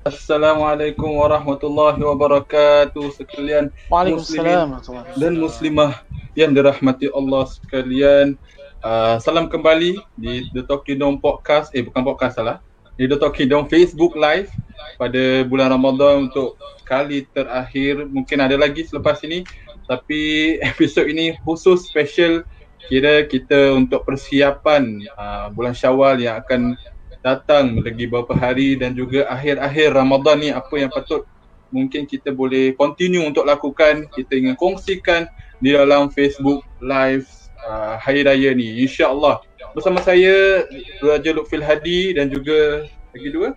[0.00, 4.80] Assalamualaikum warahmatullahi wabarakatuh sekalian Waalaikumsalam
[5.20, 6.00] dan muslimah
[6.32, 8.40] yang dirahmati Allah sekalian.
[8.80, 11.76] Uh, salam kembali di The Talking Dome Podcast.
[11.76, 12.64] Eh bukan podcast salah.
[12.96, 14.48] Di The Talking Dome Facebook Live
[14.96, 16.56] pada bulan Ramadan untuk
[16.88, 18.08] kali terakhir.
[18.08, 19.44] Mungkin ada lagi selepas ini.
[19.84, 20.20] Tapi
[20.72, 22.40] episod ini khusus special
[22.88, 26.72] kira kita untuk persiapan uh, bulan Syawal yang akan
[27.20, 31.28] datang lagi beberapa hari dan juga akhir-akhir Ramadan ni apa yang patut
[31.70, 35.30] mungkin kita boleh continue untuk lakukan kita ingin kongsikan
[35.62, 37.28] di dalam Facebook live
[37.64, 38.82] uh, hari raya ni.
[38.84, 39.44] Insyaallah.
[39.76, 40.66] Bersama saya
[40.98, 43.54] Raja Lutfil Hadi dan juga lagi dua?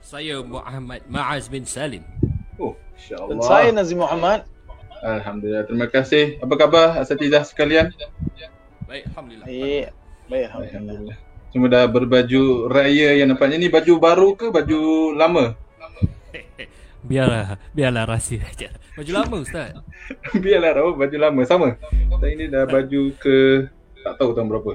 [0.00, 2.06] Saya Muhammad Maaz bin Salim.
[2.56, 3.30] Oh insyaallah.
[3.34, 4.46] dan saya Nazim Muhammad.
[5.04, 5.68] Alhamdulillah.
[5.68, 6.40] Terima kasih.
[6.40, 7.92] Apa khabar asatizah sekalian?
[8.88, 9.46] Baik alhamdulillah.
[9.46, 9.86] Baik.
[10.26, 11.25] Baik alhamdulillah, alhamdulillah.
[11.56, 15.56] Semua dah berbaju raya yang nampaknya ni baju baru ke baju lama?
[17.08, 18.68] biarlah, biarlah rahsia aja.
[18.92, 19.72] Baju lama ustaz.
[20.44, 21.80] biarlah oh, baju lama sama.
[22.20, 23.64] Saya ini dah baju ke
[24.04, 24.72] tak tahu tahun berapa.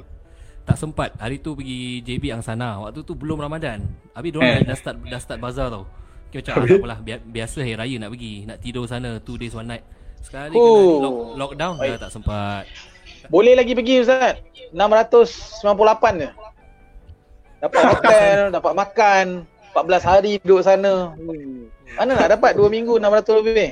[0.65, 1.13] Tak sempat.
[1.21, 2.81] Hari tu pergi JB Angsana.
[2.81, 3.85] Waktu tu belum Ramadan.
[4.17, 4.65] Habis diorang eh.
[4.65, 5.85] dah start dah start bazar tau.
[6.33, 6.99] Kira macam apalah
[7.29, 9.85] biasa hari raya nak pergi, nak tidur sana 2 days one night.
[10.25, 10.97] Sekali oh.
[10.97, 12.65] kena lock, lockdown dah tak sempat.
[13.29, 14.41] Boleh lagi pergi Ustaz.
[14.73, 16.29] 698 je.
[17.61, 19.25] Dapat hotel, dapat makan
[19.77, 21.13] 14 hari duduk sana.
[21.95, 23.71] Mana nak dapat 2 minggu 600 lebih?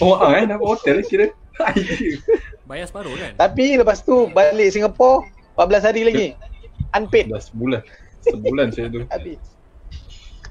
[0.00, 1.26] Oh ah, eh, dapat hotel kira.
[2.68, 3.36] Bayar separuh kan?
[3.36, 5.28] Tapi lepas tu balik Singapore
[5.60, 6.28] 14 hari lagi.
[6.96, 7.28] Unpaid.
[7.28, 7.82] Dah sebulan
[8.22, 9.02] Sebulan saya tu.
[9.10, 9.38] Habis.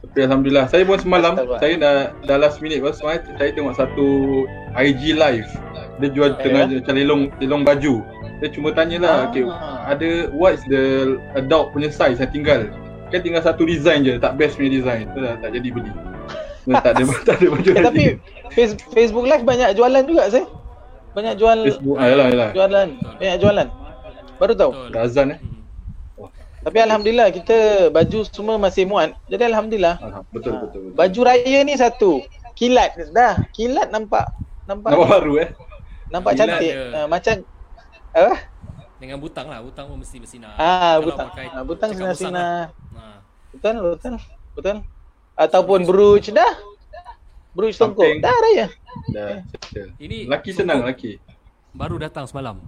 [0.01, 4.07] Tapi Alhamdulillah, saya pun semalam, saya dah, dah last minute pas semalam, saya tengok satu
[4.73, 5.45] IG live.
[6.01, 6.81] Dia jual oh, tengah yeah?
[6.81, 8.01] macam lelong, lelong baju
[8.41, 9.29] Dia cuma tanyalah, ah.
[9.29, 9.45] okay,
[9.85, 12.61] ada what's the adult punya size yang tinggal
[13.13, 15.91] Kan tinggal satu design je, tak best punya design Tu dah tak jadi beli
[16.81, 18.03] tak ada, tak ada baju eh, Tapi
[18.93, 20.45] Facebook live banyak jualan juga saya
[21.13, 22.49] Banyak jual Facebook, ah, yalah, yalah.
[22.57, 22.87] jualan,
[23.21, 23.67] banyak jualan
[24.41, 25.41] Baru tahu Dah azan eh
[26.61, 29.17] tapi alhamdulillah kita baju semua masih muat.
[29.25, 29.97] Jadi alhamdulillah.
[29.97, 30.29] Alhamdulillah.
[30.29, 30.61] Betul, ha.
[30.61, 30.93] betul betul.
[30.93, 32.11] Baju raya ni satu.
[32.53, 33.41] Kilat dah.
[33.49, 34.29] Kilat nampak
[34.69, 34.93] nampak.
[34.93, 35.49] Nampak baru eh.
[36.13, 36.73] Nampak Kilat cantik.
[36.77, 37.35] Uh, macam
[38.11, 38.35] apa?
[39.01, 39.59] Dengan butang lah.
[39.65, 40.53] Butang pun mesti bersinar.
[40.59, 41.29] Ah, butang.
[41.33, 42.69] Ah, butang sinar-sinar.
[42.93, 43.17] Lah.
[43.51, 44.15] Betul, betul.
[44.53, 44.77] Betul.
[45.35, 46.53] Ataupun brooch dah.
[47.51, 48.21] Brooch tongkok.
[48.21, 48.67] Dah raya.
[49.11, 49.43] Dah.
[49.99, 51.17] Ini laki senang laki.
[51.73, 52.59] Baru datang semalam.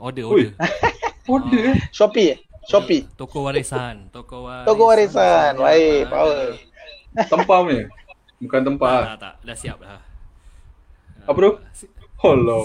[0.00, 0.50] Order, order.
[1.32, 1.78] order.
[1.94, 2.40] Shopee.
[2.66, 3.06] Shopee.
[3.14, 4.10] Toko warisan.
[4.10, 4.66] Toko warisan.
[4.66, 5.52] Toko warisan.
[5.54, 6.58] Baik, power.
[7.30, 7.78] Tempah ni.
[8.42, 9.16] Bukan tempah.
[9.16, 10.02] Tak, tak, Dah siap dah.
[11.24, 11.52] Apa tu?
[12.20, 12.58] Hello.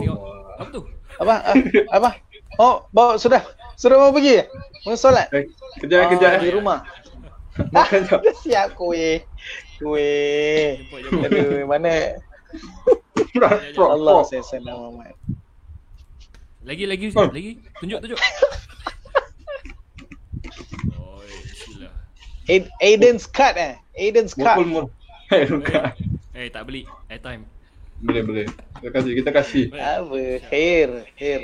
[0.60, 0.82] Apa tu?
[1.22, 1.36] Apa?
[1.46, 1.56] Ah,
[1.94, 2.10] apa?
[2.58, 3.46] Oh, bawa sudah.
[3.78, 4.42] Sudah mau pergi?
[4.90, 5.30] Mau solat?
[5.30, 5.46] Eh,
[5.78, 6.42] kejap, oh, kejap.
[6.42, 6.82] Di rumah.
[7.76, 8.26] Makan jap.
[8.26, 9.22] Dah siap kuih.
[9.78, 10.82] Kuih.
[10.98, 12.18] Aduh, mana?
[13.38, 15.14] Allah, saya senang Muhammad.
[16.66, 17.52] Lagi, lagi, lagi.
[17.78, 18.20] Tunjuk, tunjuk.
[22.82, 23.78] Aiden's cut eh.
[23.94, 24.58] Aiden's cut.
[25.32, 25.48] Eh,
[26.36, 26.84] eh, tak beli.
[27.08, 27.48] Airtime.
[28.02, 28.46] Boleh, boleh.
[28.82, 29.64] Kita kasih, kita kasih.
[29.78, 30.18] Apa?
[30.50, 30.90] Hair,
[31.22, 31.42] hair.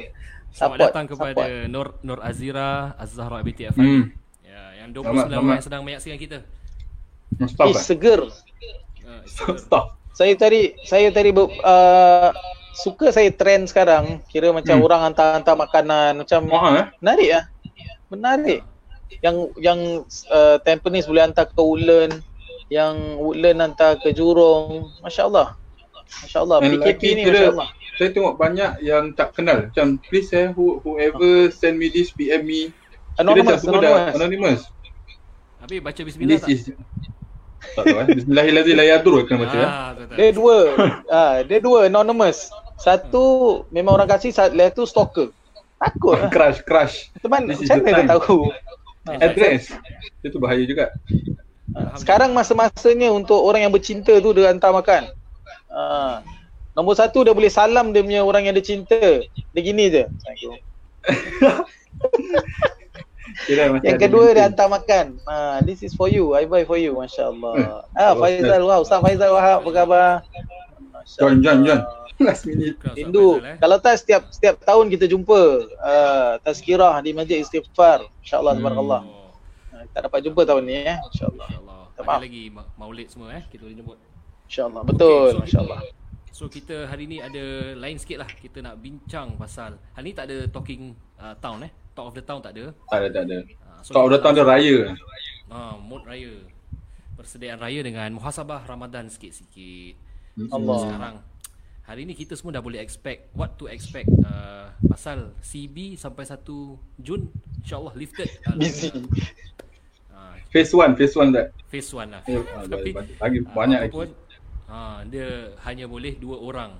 [0.50, 1.70] Selamat datang kepada support.
[1.70, 3.86] Nur Nur Azira Az-Zahra binti Afan.
[3.86, 4.04] Hmm.
[4.42, 6.38] Ya, yang 29 selamat, yang sedang menyaksikan kita.
[7.46, 7.68] Stop.
[7.70, 8.22] Eh, seger.
[9.06, 9.22] Uh,
[9.62, 10.02] Stop.
[10.18, 12.30] Saya tadi saya tadi uh,
[12.74, 14.86] suka saya trend sekarang kira macam hmm.
[14.90, 16.86] orang hantar-hantar makanan macam Mahal, eh?
[17.06, 17.44] menarik ah.
[18.10, 18.62] Menarik
[19.22, 19.80] yang yang
[20.34, 22.26] uh, Tampines boleh hantar ke Woodland
[22.74, 25.54] yang Woodland hantar ke Jurong masya-Allah
[26.08, 27.70] masya-Allah PKP ni masya-Allah.
[27.98, 29.68] saya tengok banyak yang tak kenal.
[29.68, 32.70] Macam please eh who, whoever send me this PM me.
[33.18, 34.14] Anonymous anonymous.
[34.14, 34.62] anonymous.
[35.58, 36.54] Tapi baca bismillah this tak?
[36.54, 36.62] is
[37.74, 38.08] tak tahu eh.
[38.22, 39.68] Bismillahirrahmanirrahim kan baca eh.
[39.68, 40.58] Ah, dia dua.
[41.10, 42.54] Ah dia dua anonymous.
[42.78, 45.30] Satu memang orang kasih satu tu stalker.
[45.82, 46.18] Takut.
[46.18, 46.30] Lah.
[46.34, 46.96] crush crush.
[47.22, 48.40] Teman macam mana dia tahu?
[49.08, 49.74] Address.
[50.22, 50.94] itu bahaya juga.
[51.98, 55.10] Sekarang masa-masanya untuk orang yang bercinta tu dia hantar makan
[55.78, 56.26] ha.
[56.74, 58.98] nombor satu dia boleh salam dia punya orang yang dia cinta
[59.30, 60.04] dia gini je
[63.86, 67.30] yang kedua dia hantar makan ha, this is for you I buy for you Masya
[67.30, 70.26] Allah ah, Faizal wow Ustaz Faizal Wahab apa khabar
[71.06, 71.86] John John John
[72.18, 72.78] last minute.
[72.98, 73.42] Rindu.
[73.42, 73.58] Eh.
[73.62, 75.40] Kalau tak setiap setiap tahun kita jumpa
[75.78, 78.10] uh, tazkirah di Masjid Istighfar.
[78.26, 78.62] Insya-Allah hmm.
[78.62, 79.02] subhanallah.
[79.74, 80.98] Uh, tak dapat jumpa tahun ni eh.
[81.14, 81.48] Insya-Allah.
[81.98, 83.98] Ada lagi maulid semua eh kita boleh jemput.
[84.48, 84.82] Insya-Allah.
[84.88, 85.80] Betul okay, so insya-Allah.
[86.38, 90.30] So kita hari ni ada lain sikit lah Kita nak bincang pasal Hari ni tak
[90.30, 93.38] ada talking uh, town eh Talk of the town tak ada Tak ada tak ada
[93.42, 94.94] uh, so Talk of the town ada raya
[95.50, 96.46] Ah, uh, mood raya
[97.18, 99.98] persediaan raya dengan muhasabah Ramadan sikit-sikit.
[100.38, 100.54] Hmm.
[100.54, 100.78] Allah.
[100.86, 101.16] Sekarang
[101.88, 106.46] hari ni kita semua dah boleh expect what to expect uh, pasal CB sampai 1
[107.02, 107.34] Jun
[107.66, 108.30] insyaallah lifted.
[108.62, 108.94] Busy.
[110.14, 111.48] Uh, Phase 1, phase 1 that.
[111.68, 112.22] phase 1 lah.
[112.30, 112.40] Eh,
[112.70, 113.96] Tapi lagi, ah, banyak lagi.
[114.68, 116.72] Ah, dia hanya boleh dua orang.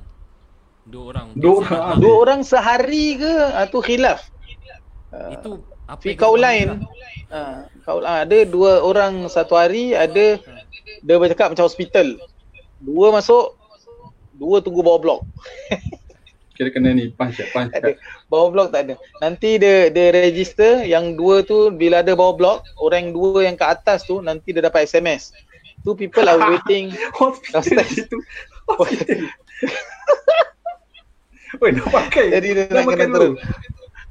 [0.88, 1.28] Dua orang.
[1.36, 3.34] Dua ah, Dua orang sehari ke?
[3.52, 4.24] Ah, tu khilaf.
[5.32, 6.68] Itu apa Fi yang kau lain.
[7.32, 10.40] Ah, kau ah, ada dua orang satu hari, ada
[11.04, 12.20] dia bercakap macam hospital.
[12.80, 13.56] Dua masuk,
[14.36, 15.22] dua tunggu bawah blok.
[16.58, 17.70] Kira kena ni punch ya, punch.
[17.70, 17.94] Tak ada.
[18.34, 18.94] Bawah blok tak ada.
[19.22, 23.56] Nanti dia dia register yang dua tu bila ada bawah blok, orang yang dua yang
[23.56, 25.32] ke atas tu nanti dia dapat SMS.
[25.88, 26.92] Two people are waiting.
[27.16, 27.96] Hospital Downstairs.
[27.96, 28.20] itu.
[28.68, 29.32] Hospital.
[31.64, 32.28] Oi, nak pakai.
[32.36, 33.40] Jadi dia nak kena turun.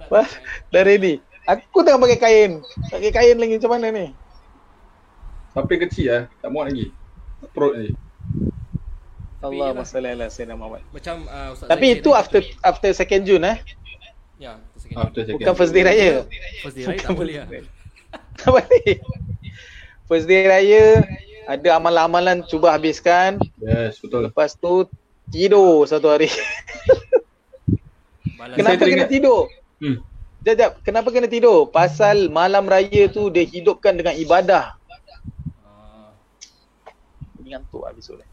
[0.08, 0.25] Apa?
[0.73, 1.20] Dah ready.
[1.44, 2.50] Aku tengah pakai kain.
[2.88, 4.06] Pakai kain lagi macam mana ni?
[5.52, 6.96] Sampai kecil ah, tak muat lagi.
[7.52, 7.93] Perut ni.
[9.37, 10.81] Tapi Allah masalah lah Sayyidina Muhammad.
[10.96, 13.61] Macam uh, Ustaz Tapi Zaid itu after after second June eh.
[14.40, 15.44] Ya, second After second.
[15.44, 16.25] Bukan first day raya.
[16.64, 17.49] First day raya tak boleh lah.
[18.40, 18.96] Tak boleh.
[20.08, 21.05] First day raya
[21.46, 23.38] ada amalan-amalan cuba habiskan.
[23.62, 24.26] Yes, betul.
[24.26, 24.90] Lepas tu
[25.31, 26.26] tidur satu hari.
[28.58, 29.46] Kenapa kena tidur?
[29.78, 30.02] Hmm.
[30.43, 30.72] Jap, jap.
[30.82, 31.70] Kenapa kena tidur?
[31.70, 34.78] Pasal malam raya tu dia hidupkan dengan ibadah.
[35.62, 36.10] Ah,
[37.43, 38.26] Ini ngantuk lah besok ni.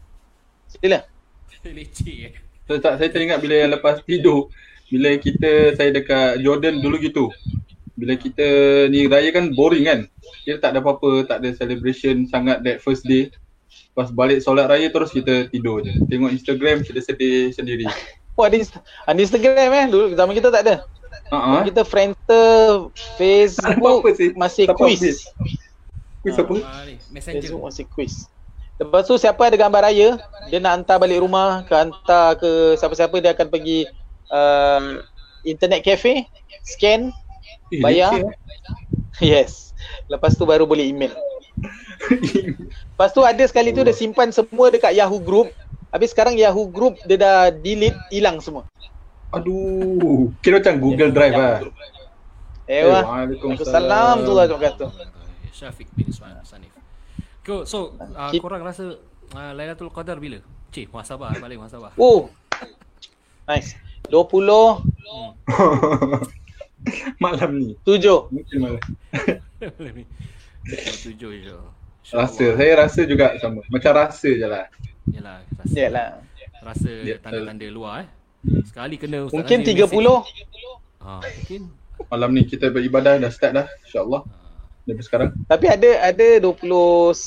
[0.70, 1.00] Sila.
[1.78, 2.34] leceh eh.
[2.64, 4.48] So, tak, saya teringat bila yang lepas tidur
[4.88, 7.28] Bila kita, saya dekat Jordan dulu gitu
[7.94, 8.46] Bila kita
[8.90, 10.00] ni raya kan boring kan
[10.42, 13.30] Kita tak ada apa-apa, tak ada celebration sangat that first day
[13.94, 17.86] Pas balik solat raya terus kita tidur je Tengok Instagram kita sedih sendiri
[18.34, 18.58] Oh ada,
[19.06, 19.86] ada Instagram eh.
[19.86, 20.74] Dulu zaman kita tak ada.
[21.30, 24.30] Haa Kita Friendster, Facebook Apa-apa sih.
[24.34, 24.98] masih Tak quiz.
[24.98, 25.20] update.
[26.26, 26.54] Quiz apa?
[26.66, 27.46] Ah, ni, messenger.
[27.46, 28.14] Facebook masih quiz.
[28.74, 30.18] Lepas tu siapa ada gambar raya,
[30.50, 33.86] dia nak hantar balik rumah ke hantar ke siapa-siapa dia akan pergi
[34.34, 34.98] uh,
[35.46, 36.26] internet cafe,
[36.66, 37.14] scan,
[37.72, 38.12] Eh, bayar.
[38.20, 38.28] leceh,
[39.32, 39.72] yes.
[40.10, 41.12] Lepas tu baru boleh email.
[42.94, 45.48] Lepas tu ada sekali tu dia simpan semua dekat Yahoo Group.
[45.94, 48.66] Habis sekarang Yahoo Group dia dah delete, hilang semua.
[49.34, 51.58] Aduh Kira macam Google Drive lah
[52.70, 53.02] Eh wah.
[53.02, 54.24] Waalaikumsalam.
[54.24, 54.86] Tu lah kata.
[55.54, 56.72] Syafiq bin Ismail Sanif.
[57.44, 57.68] Cool.
[57.68, 58.98] So, uh, Keep- korang rasa
[59.36, 60.40] uh, Lailatul Qadar bila?
[60.74, 61.94] Cik, muhasabah balik muhasabah.
[62.00, 62.32] Oh.
[63.46, 63.76] Nice.
[64.08, 64.24] 20
[65.04, 65.30] Hmm.
[67.24, 68.28] Malam ni 7.
[68.30, 68.80] Mungkin malam
[69.96, 70.04] Ni.
[71.04, 71.56] Tujuh je.
[72.12, 74.68] Rasa, saya rasa juga sama Macam rasa je lah
[75.08, 75.76] Yalah, rasa.
[75.76, 76.08] Yalah.
[76.60, 78.08] Rasa Ya, tanda-tanda luar eh.
[78.64, 79.88] Sekali kena Ustaz Mungkin 30.
[79.88, 80.28] message.
[81.00, 81.62] Ha, mungkin.
[82.08, 87.24] Malam ni kita beribadah dah start dah InsyaAllah Ah, Dari sekarang Tapi ada ada 29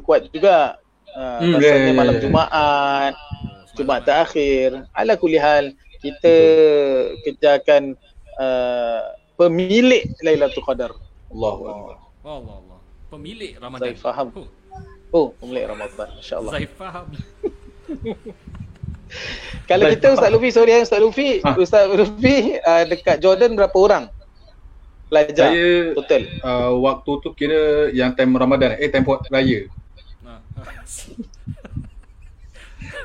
[0.00, 0.80] kuat juga.
[1.12, 2.14] Uh, Hmm, pasal ya, malam.
[2.20, 4.68] Jumaat, oh, Jumaat semalam, terakhir.
[4.92, 5.64] Ala kulihal
[5.98, 6.34] kita
[7.24, 7.96] kejarkan
[8.36, 9.02] uh,
[9.34, 10.92] pemilik Lailatul Qadar.
[11.28, 12.00] Allahu Akbar eh.
[12.26, 12.78] Allah Allah.
[13.06, 13.84] Pemilik Ramadan.
[13.86, 14.26] Saya faham.
[14.34, 14.48] Oh,
[15.14, 16.08] Oh, pemilik Ramadan.
[16.18, 16.52] Masya-Allah.
[16.58, 17.06] Saya faham.
[19.70, 21.54] Kalau Saya kita Ustaz Lufi, sorry ya Ustaz Lufi, Ha.
[21.54, 24.04] Ustaz Lufi uh, dekat Jordan berapa orang?
[25.06, 26.22] Pelajar Saya total.
[26.42, 29.70] uh, waktu tu kira yang time Ramadan eh time raya.
[30.26, 30.32] Ha.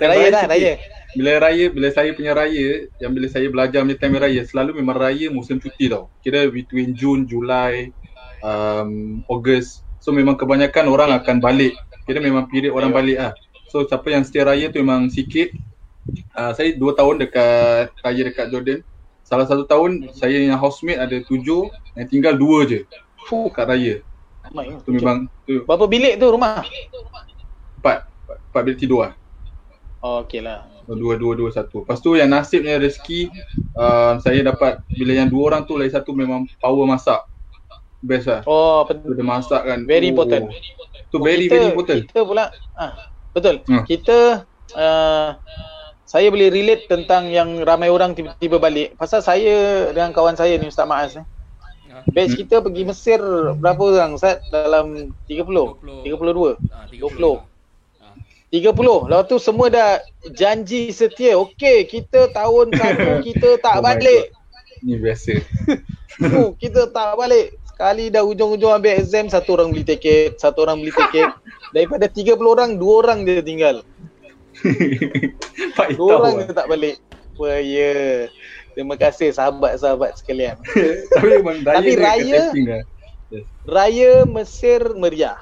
[0.01, 0.51] Time Raya dah, sikit.
[0.51, 0.73] raya.
[1.11, 4.95] Bila raya, bila saya punya raya, yang bila saya belajar punya time raya, selalu memang
[4.95, 6.07] raya musim cuti tau.
[6.23, 7.91] Kira between June, Julai,
[8.39, 9.83] um, Ogos.
[9.99, 11.75] So memang kebanyakan orang akan balik.
[12.07, 13.33] Kira memang period orang balik lah.
[13.69, 15.51] So siapa yang stay raya tu memang sikit.
[16.33, 18.79] Uh, saya dua tahun dekat raya dekat Jordan.
[19.27, 22.83] Salah satu tahun saya yang housemate ada tujuh, yang tinggal dua je
[23.27, 23.95] Fuh, dekat raya.
[24.47, 24.75] ramai.
[24.83, 26.65] Tu memang tu Berapa bilik tu rumah?
[27.79, 29.13] empat, empat, empat bilik tidur lah.
[30.01, 30.65] Oh, okey lah.
[30.93, 31.81] Dua, dua, dua, satu.
[31.81, 33.31] Lepas tu yang nasibnya rezeki
[33.73, 37.23] uh, saya dapat bila yang dua orang tu lagi satu memang power masak.
[37.99, 38.41] Best lah.
[38.43, 39.13] Oh, Tu penting.
[39.13, 39.79] dia masak kan.
[39.85, 40.11] Very Oh.
[40.11, 40.43] important.
[41.07, 41.99] Tu Oh, very kita, very important.
[42.05, 42.91] Kita pula ah
[43.31, 43.61] betul.
[43.63, 43.83] Hmm.
[43.83, 44.17] Kita
[44.73, 45.29] uh,
[46.03, 48.97] saya boleh relate tentang yang ramai orang tiba-tiba balik.
[48.97, 49.55] Pasal saya
[49.89, 51.23] dengan kawan saya ni Ustaz Maaz ni.
[51.87, 52.03] Ha.
[52.09, 52.39] Batch Hmm.
[52.41, 53.19] kita pergi Mesir
[53.55, 54.41] berapa orang Ustaz?
[54.49, 56.57] Dalam 30, 32.
[56.67, 57.37] Ah, 30.
[57.37, 57.50] Ah.
[58.51, 59.07] 30.
[59.07, 60.03] Lepas tu semua dah
[60.35, 61.39] janji setia.
[61.39, 64.35] Okey, kita tahun satu kita tak Oh balik.
[64.83, 65.39] Ni biasa.
[66.35, 67.55] Oh, kita tak balik.
[67.63, 71.31] Sekali dah hujung-hujung ambil exam, satu orang beli tiket, satu orang beli tiket.
[71.75, 73.81] Daripada 30 orang, dua orang dia tinggal.
[75.73, 76.45] Pak Dua orang lah.
[76.45, 76.99] dia tak balik.
[77.39, 78.27] Wah, ya.
[78.75, 80.59] Terima kasih sahabat-sahabat sekalian.
[81.15, 82.83] Tapi memang raya Tapi raya- lah.
[83.63, 85.39] Raya Mesir meriah.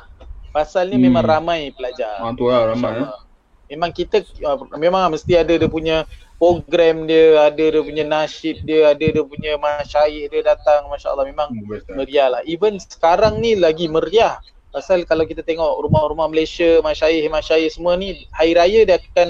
[0.50, 1.06] Pasal ni Hmm.
[1.08, 2.20] memang ramai pelajar.
[2.20, 2.76] Ah, tu lah ramai.
[2.76, 3.06] eh.
[3.06, 3.22] InsyaAllah.
[3.70, 6.02] Memang kita uh, memang mesti ada dia punya
[6.42, 10.90] program dia, ada dia punya nasyid dia, ada dia punya masyayikh dia datang.
[10.90, 12.42] Masya-Allah memang Hmm, meriah lah.
[12.44, 14.42] Even sekarang ni lagi meriah.
[14.70, 19.28] Pasal kalau kita tengok rumah-rumah Malaysia, masyayikh-masyayikh semua ni hari raya dia akan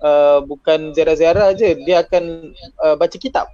[0.00, 3.48] uh, bukan ziarah-ziarah je, dia akan uh, baca kitab.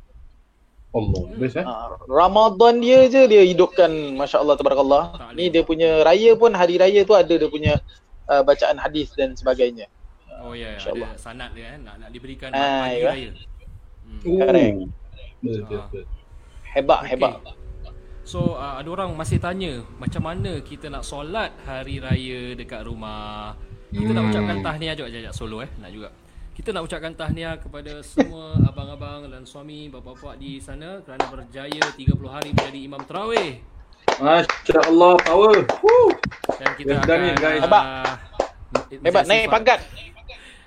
[0.90, 1.62] Allah, best eh.
[1.62, 5.02] Uh, Ramadan dia je dia hidupkan masya-Allah tabarakallah.
[5.38, 7.78] Ni dia punya raya pun hari raya tu ada dia punya
[8.26, 9.86] uh, bacaan hadis dan sebagainya.
[10.42, 13.10] Oh ya, yeah, ada sanad dia eh nak nak diberikan Ah, pagi ya.
[13.12, 13.30] raya.
[14.02, 14.20] Hmm.
[14.24, 14.74] Correct.
[14.74, 14.86] Oh.
[15.46, 15.86] Ah.
[15.94, 16.08] best.
[16.70, 17.10] Hebat Okey.
[17.14, 17.34] hebat.
[18.26, 23.54] So uh, ada orang masih tanya macam mana kita nak solat hari raya dekat rumah.
[23.90, 24.30] Kita nak Hmm.
[24.30, 26.10] ucapkan tahniah jap jap solo eh nak juga.
[26.60, 31.96] Kita nak ucapkan tahniah kepada semua abang-abang dan suami bapa-bapa di sana kerana berjaya 30
[32.28, 33.64] hari menjadi imam tarawih.
[34.20, 35.56] Masya Allah, power.
[35.80, 36.12] Woo.
[36.52, 37.60] Dan kita Yes, done akan it, guys.
[37.64, 37.82] Hebat.
[37.82, 38.14] uh,
[38.92, 39.80] Hebat naik sifat- pangkat.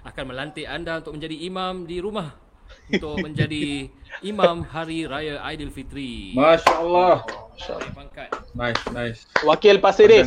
[0.03, 2.35] akan melantik anda untuk menjadi imam di rumah
[2.85, 3.88] untuk menjadi
[4.33, 6.33] imam hari raya Aidilfitri.
[6.33, 7.21] Masya Allah.
[7.53, 8.29] Naik pangkat.
[8.51, 9.19] Nice, nice.
[9.39, 10.25] Wakil Pasir Ris.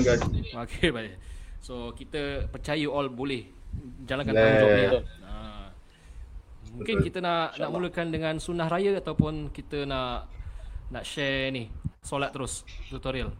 [0.54, 1.18] Okey baik.
[1.58, 3.50] So kita percaya all boleh
[4.06, 4.87] jalankan tanggungjawab ni.
[6.76, 7.06] Mungkin Betul.
[7.09, 10.28] kita nak nak mulakan dengan sunnah raya ataupun kita nak
[10.92, 11.73] nak share ni
[12.04, 13.33] solat terus tutorial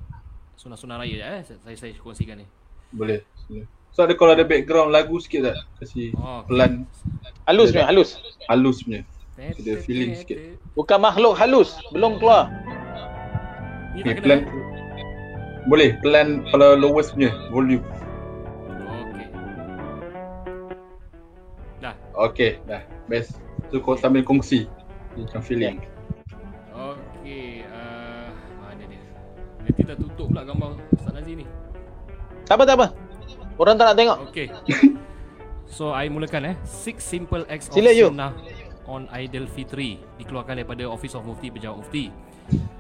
[0.57, 2.47] sunnah-sunnah raya je, eh saya saya kongsikan ni.
[2.97, 3.21] Boleh.
[3.47, 3.69] boleh.
[3.93, 5.57] So ada kalau ada background lagu sikit tak?
[5.81, 6.89] Kasih Oh, pelan
[7.45, 8.11] Halus punya, halus.
[8.49, 9.05] halus punya.
[9.37, 10.57] Ada feeling sikit.
[10.73, 12.49] Bukan makhluk halus, belum keluar.
[13.97, 14.49] Okay, pelan.
[15.69, 17.85] Boleh pelan kalau lowest punya volume.
[18.81, 19.27] Okey.
[21.85, 21.95] Dah.
[22.33, 22.96] Okay, dah.
[23.07, 23.39] Best.
[23.71, 24.67] So kau sambil kongsi.
[25.17, 25.81] Macam feeling.
[26.77, 28.29] Okey, uh,
[28.61, 29.01] mana dia?
[29.65, 31.47] Nanti kita tutup pula gambar Ustaz Nazir ni.
[32.45, 32.87] Tak apa, tak apa.
[33.57, 34.19] Orang tak nak tengok.
[34.29, 34.47] Okay.
[35.77, 36.55] so I mulakan eh.
[36.69, 38.13] Six simple acts Sila, of you.
[38.13, 38.37] sunnah
[38.87, 42.13] on Aidil Fitri dikeluarkan daripada Office of Mufti Pejabat Mufti.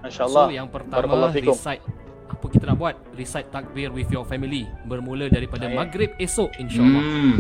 [0.05, 0.47] Masya Allah.
[0.47, 1.83] So yang pertama recite
[2.27, 2.95] apa kita nak buat?
[3.15, 5.77] Recite takbir with your family bermula daripada Baik.
[5.79, 7.03] maghrib esok insya-Allah.
[7.03, 7.37] Hmm.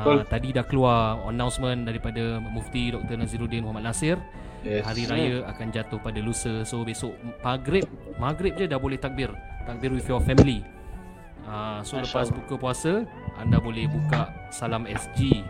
[0.00, 0.18] Betul.
[0.26, 4.16] tadi dah keluar announcement daripada Mufti Dr Naziruddin Muhammad Nasir.
[4.60, 4.84] Yes.
[4.84, 6.64] Hari raya akan jatuh pada lusa.
[6.64, 9.32] So besok maghrib, maghrib je dah boleh takbir.
[9.64, 10.60] Takbir with your family.
[11.42, 12.36] Uh, so Masya lepas Allah.
[12.36, 12.92] buka puasa,
[13.34, 15.40] anda boleh buka Salam SG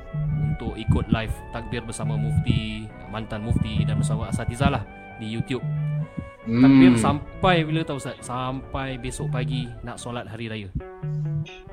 [0.40, 4.82] untuk ikut live takbir bersama Mufti, mantan Mufti dan bersama Asatizah lah
[5.16, 5.60] di YouTube.
[6.40, 6.96] Takbir Hmm.
[6.96, 8.16] sampai bila tahu Ustaz?
[8.20, 10.68] Sampai besok pagi nak solat hari raya.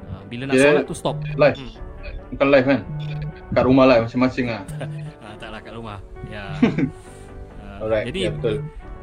[0.03, 0.74] Uh, bila nak Yeah.
[0.74, 1.15] solat tu stop.
[1.34, 1.55] Live.
[1.55, 1.72] Hmm.
[2.34, 2.81] Bukan live kan?
[3.55, 4.63] Kat rumah lah masing-masing lah.
[5.24, 6.00] Ah, taklah kat rumah.
[6.27, 6.55] Ya.
[7.62, 8.10] Ah, Alright.
[8.10, 8.55] Jadi ya, betul.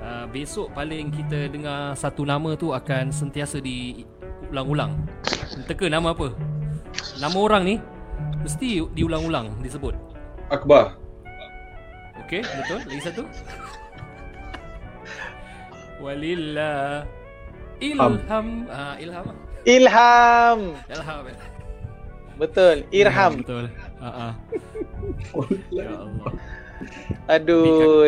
[0.02, 4.99] uh, besok paling kita dengar satu nama tu akan sentiasa diulang-ulang.
[5.71, 6.35] Teka nama apa?
[7.23, 7.75] Nama orang ni
[8.43, 9.95] mesti diulang-ulang disebut.
[10.50, 10.99] Akbar.
[12.26, 12.78] Okey, betul.
[12.83, 13.23] Lagi satu.
[16.02, 17.07] Walillah
[17.78, 18.66] ilham.
[18.69, 19.25] Ah, ilham.
[19.31, 19.37] ah.
[19.64, 20.59] Ilham.
[20.90, 21.25] Ilham.
[22.35, 22.83] Betul.
[22.91, 23.33] Irham.
[23.41, 23.64] Betul.
[23.99, 24.33] Ha ah.
[25.71, 26.31] Ya Allah.
[27.29, 28.03] Aduh.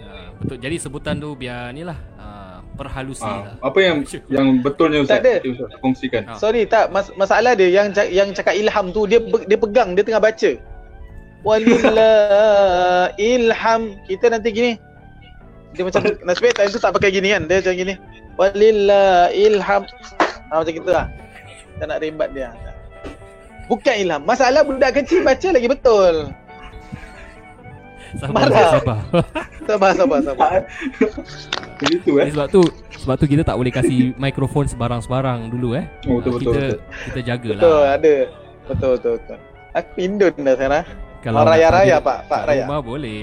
[0.00, 0.58] Ah, betul.
[0.58, 3.54] Jadi sebutan tu biar ni lah ah, perhalusi Ah, lah.
[3.60, 3.96] apa yang
[4.28, 5.18] yang betulnya Ustaz?
[5.18, 5.34] Tak ada.
[5.44, 6.22] Ustaz kongsikan.
[6.26, 6.36] Ah.
[6.36, 10.02] Sorry tak mas- masalah dia yang ca- yang cakap ilham tu dia dia pegang dia
[10.02, 10.50] tengah baca.
[11.46, 13.80] Walillah ilham.
[14.04, 14.72] Kita nanti gini.
[15.72, 17.44] Dia macam nasib time tu tak pakai gini kan.
[17.44, 17.94] Dia macam gini.
[18.34, 19.82] Walillah ilham.
[20.20, 21.06] Ha, macam gitu lah.
[21.76, 22.50] Tak nak rembat dia.
[23.66, 24.22] Bukan ilham.
[24.22, 26.14] Masalah budak kecil baca lagi betul.
[28.16, 28.70] Sabar, Marah.
[28.72, 28.98] sabar.
[29.66, 30.58] Sabar sabar sabar.
[31.82, 32.30] Jadi tu eh.
[32.30, 32.62] Sebab tu
[32.96, 35.84] sebab tu kita tak boleh kasih mikrofon sebarang-sebarang dulu eh.
[36.06, 36.78] Oh, betul, Ah, betul, kita betul.
[37.04, 37.60] kita jagalah.
[37.60, 38.14] Betul ada.
[38.66, 39.38] Betul betul betul.
[39.74, 40.84] Aku Indon dah sekarang.
[41.20, 42.18] Kalau Oh, raya-raya, Pak.
[42.30, 42.64] Pak, raya.
[42.64, 43.20] Rumah boleh.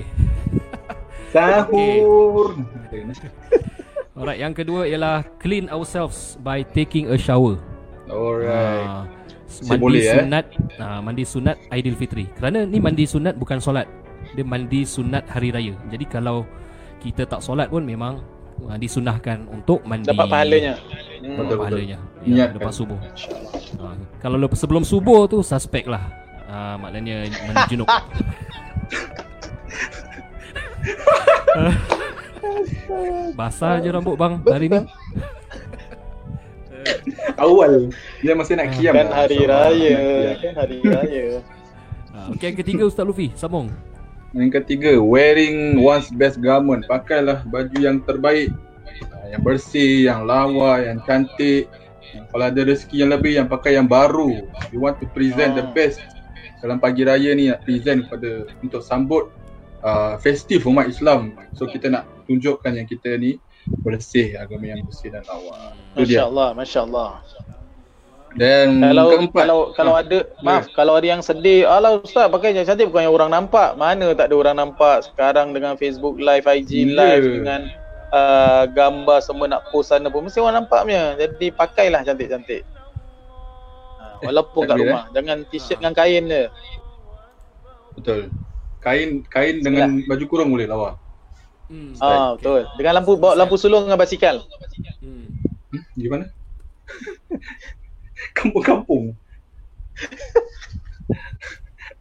[1.34, 2.48] Sahur.
[4.14, 7.58] Alright, yang kedua ialah clean ourselves by taking a shower.
[8.06, 8.86] Alright.
[8.86, 9.23] Ah, Masih
[9.62, 10.16] mandi boleh, eh?
[10.18, 10.46] sunat,
[10.82, 12.26] ah, mandi sunat Aidilfitri.
[12.34, 13.86] Kerana ni mandi sunat bukan solat.
[14.34, 15.76] Dia mandi sunat hari raya.
[15.94, 16.48] Jadi kalau
[17.04, 18.18] kita tak solat pun memang
[18.66, 20.10] ah, disunahkan untuk mandi.
[20.10, 20.74] Dapat pahalanya.
[20.80, 21.58] Dapat Betul, betul.
[21.62, 21.98] pahalanya.
[22.24, 22.58] Ya, Niatkan.
[22.58, 22.98] lepas subuh.
[23.78, 23.94] Ah,
[24.24, 26.02] kalau lepas sebelum subuh tu suspek lah.
[26.50, 27.86] Ah, maknanya mandi junub.
[33.40, 34.80] Basah je rambut bang hari ni.
[37.44, 37.90] Awal.
[38.20, 38.94] Dia masih nak kiam.
[38.94, 39.96] Kan hari raya.
[39.98, 40.34] Ya.
[40.40, 41.26] Kan hari raya.
[42.14, 43.74] Ah, Okey yang ketiga Ustaz Luffy, sambung.
[44.34, 46.86] Yang ketiga, wearing one's best garment.
[46.86, 48.50] Pakailah baju yang terbaik.
[49.14, 51.70] Ah, Yang bersih, yang lawa, yang cantik.
[52.30, 54.46] Kalau ada rezeki yang lebih yang pakai yang baru.
[54.70, 55.74] We want to present the Ah.
[55.74, 56.02] best
[56.62, 59.28] dalam pagi raya ni nak present kepada untuk sambut
[59.84, 61.36] uh, festif umat Islam.
[61.58, 63.36] So kita nak tunjukkan yang kita ni
[63.84, 65.76] bersih agama yang bersih dan lawa.
[65.96, 66.24] Itu dia.
[66.24, 67.12] Masya Allah, Masya Allah.
[68.34, 69.44] Dan Kalau keempat.
[69.46, 73.14] kalau kalau ada maaf kalau ada yang sedih, alah ustaz pakai yang cantik bukan yang
[73.14, 73.78] orang nampak.
[73.78, 77.70] Mana tak ada orang nampak sekarang dengan Facebook live, IG live dengan
[78.10, 81.14] uh, gambar semua nak post sana pun mesti orang nampaknya.
[81.14, 82.66] Jadi pakailah cantik-cantik.
[84.02, 86.44] Ha, walaupun kat takbir, rumah, jangan t-shirt dengan kain je.
[88.02, 88.20] Betul.
[88.82, 90.98] Kain kain dengan baju kurung boleh lawa.
[91.74, 91.98] Hmm.
[91.98, 92.70] Ah betul.
[92.78, 94.46] Dengan lampu bawa lampu sulung dengan basikal.
[95.02, 95.26] Hmm.
[95.74, 96.26] Hmm, gimana?
[98.38, 99.18] Kampung-kampung.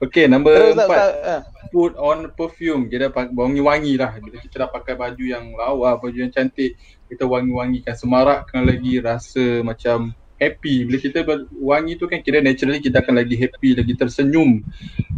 [0.02, 0.98] Okay, Terus number tak empat.
[0.98, 1.12] ustaz.
[1.24, 1.40] ah.
[1.72, 2.90] Put on perfume.
[2.92, 4.12] Kita wangi-wangi lah.
[4.20, 6.76] Bila kita dah pakai baju yang lawa, baju yang cantik,
[7.08, 7.96] kita wangi-wangikan.
[7.96, 10.90] Semarakkan lagi rasa macam happy.
[10.90, 11.22] Bila kita
[11.54, 14.60] wangi tu kan kira naturally kita akan lagi happy, lagi tersenyum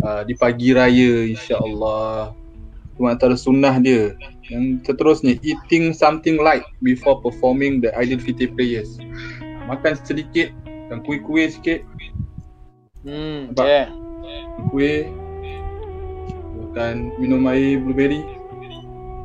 [0.04, 2.36] uh, di pagi raya insya-Allah.
[2.92, 4.12] Itu antara sunnah dia.
[4.52, 7.88] Yang seterusnya, eating something light before performing the
[8.20, 9.00] Fitri prayers.
[9.64, 10.52] Makan sedikit
[10.92, 11.80] dan kuih-kuih sikit
[13.04, 13.64] Hmm, Nampak?
[13.68, 13.86] yeah.
[14.72, 15.08] kuih
[16.56, 18.24] Makan minum air blueberry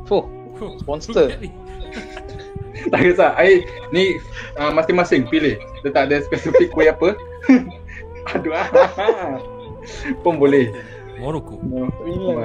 [0.04, 0.24] Fuh,
[0.84, 1.32] Monster.
[2.92, 3.60] Tak kisah air
[3.92, 4.16] ni
[4.56, 7.12] uh, masing-masing pilih Dia tak ada spesifik kuih apa
[8.36, 8.68] Aduh ah.
[10.24, 10.72] Pun boleh
[11.20, 11.60] Morocco.
[11.60, 12.40] Oh,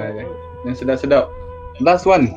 [0.68, 1.32] Yang sedap-sedap
[1.80, 2.28] Last one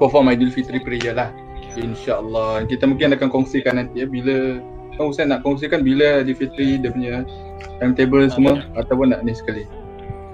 [0.00, 1.28] Perform Idul Fitri prayer lah
[1.76, 4.58] InsyaAllah Kita mungkin akan kongsikan nanti ya Bila
[4.96, 7.22] Kan Hussein nak kongsikan bila Idul Fitri dia punya
[7.78, 9.68] timetable semua Ataupun nak ni sekali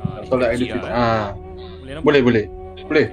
[0.01, 0.97] Ah, Solat kita Idul kira, Fitri eh.
[0.97, 1.27] ah,
[1.83, 1.95] Boleh?
[2.01, 2.45] Boleh boleh
[2.87, 3.07] Boleh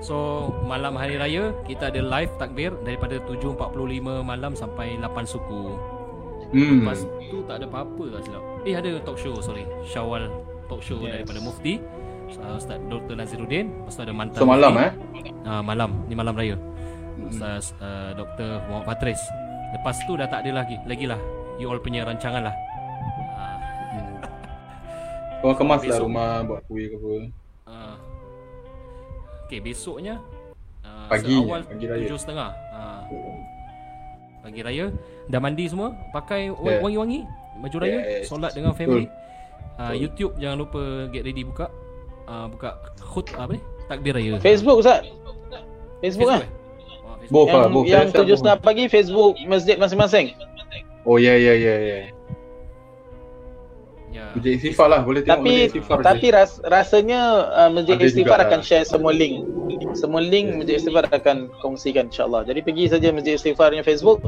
[0.00, 0.16] So
[0.64, 3.76] malam hari raya kita ada live takbir daripada 7.45
[4.24, 5.76] malam sampai 8 suku.
[6.50, 6.82] Hmm.
[6.82, 8.42] Lepas tu tak ada apa-apa tak silap.
[8.64, 9.68] Eh ada talk show sorry.
[9.84, 10.32] Syawal
[10.66, 11.20] talk show Yes.
[11.20, 11.84] daripada Mufti.
[12.38, 13.14] Uh, Ustaz Dr.
[13.16, 14.90] Naziruddin Lepas tu ada mantan So malam eh?
[15.42, 15.90] Uh, Malam.
[16.06, 16.54] Ni malam raya.
[16.54, 17.26] Hmm.
[17.26, 18.62] Ustaz uh, Dr.
[18.70, 19.18] Muhammad Patris
[19.74, 21.18] Lepas tu dah tak ada lagi Lagi lah.
[21.58, 22.54] You all punya rancangan lah.
[23.34, 23.56] Uh,
[25.40, 27.12] Kau kemas lah rumah buat kuih ke apa.
[27.66, 27.96] Uh,
[29.44, 30.22] Okay besoknya
[30.86, 32.06] uh, Pagi, raya.
[32.06, 32.54] Tujuh setengah.
[32.70, 33.02] Uh,
[34.40, 34.94] Pagi raya.
[35.26, 35.92] Dah mandi semua?
[36.14, 36.80] Pakai wa- Yeah.
[36.80, 37.20] wangi-wangi?
[37.58, 37.98] Baju raya?
[38.00, 38.30] Yes.
[38.30, 39.10] Solat dengan family?
[39.76, 39.92] Uh.
[39.92, 41.68] YouTube jangan lupa Get ready buka
[42.30, 45.02] uh, Buka khut apa ni Takbir raya Facebook Ustaz.
[45.98, 46.38] Facebook, eh?
[46.38, 46.42] ah.
[47.02, 47.34] Oh, Facebook.
[47.34, 50.38] Both lah Yang both yang tujuh setengah pagi Facebook masjid masing-masing.
[51.02, 51.98] Oh ya ya ya ya
[54.10, 54.26] Ya.
[54.34, 58.38] Masjid Istighfar lah boleh tengok Tapi Masjid Istighfar tapi ras, rasanya uh, Masjid Ada Istighfar
[58.42, 58.66] akan ah.
[58.66, 59.46] share semua link.
[59.94, 62.42] Semua link Masjid Istighfar akan kongsikan insya-Allah.
[62.42, 64.18] Jadi pergi saja Masjid Istighfarnya Facebook,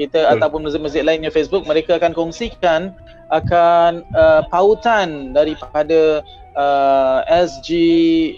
[0.00, 0.32] kita Betul.
[0.40, 2.96] ataupun masjid-masjid lainnya Facebook, mereka akan kongsikan
[3.28, 6.24] akan uh, pautan daripada
[6.56, 7.70] uh, SG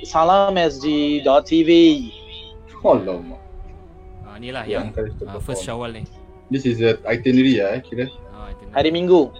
[0.04, 1.70] Salam SG.tv.
[2.78, 3.40] Alamak
[4.28, 5.66] Ah, ni lah Yang yang uh, first.
[5.66, 6.02] Syawal ni.
[6.52, 8.64] This is the itinerary lah eh kira itu.
[8.74, 9.32] Hari Minggu.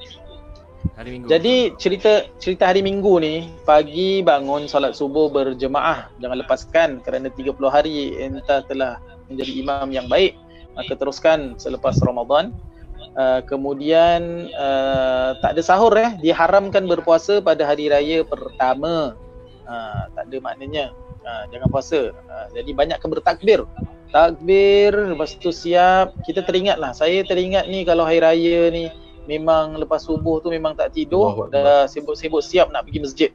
[0.99, 1.27] hari Minggu.
[1.31, 7.55] Jadi cerita cerita hari Minggu ni pagi bangun solat subuh berjemaah jangan lepaskan kerana 30
[7.71, 8.99] hari entah telah
[9.31, 10.35] menjadi imam yang baik
[10.75, 12.51] maka teruskan selepas Ramadan
[13.18, 16.14] uh, kemudian uh, tak ada sahur eh.
[16.22, 19.18] Diharamkan berpuasa pada hari raya pertama.
[19.66, 20.94] Uh, tak ada maknanya.
[21.26, 22.14] Uh, jangan puasa.
[22.14, 23.66] Uh, jadi banyakkan bertakbir.
[24.14, 26.14] Takbir lepas tu siap.
[26.24, 26.94] Kita teringatlah.
[26.96, 28.88] Saya teringat ni kalau hari raya ni
[29.28, 33.31] memang lepas subuh tu memang tak tidur dah sibuk-sibuk siap nak pergi masjid.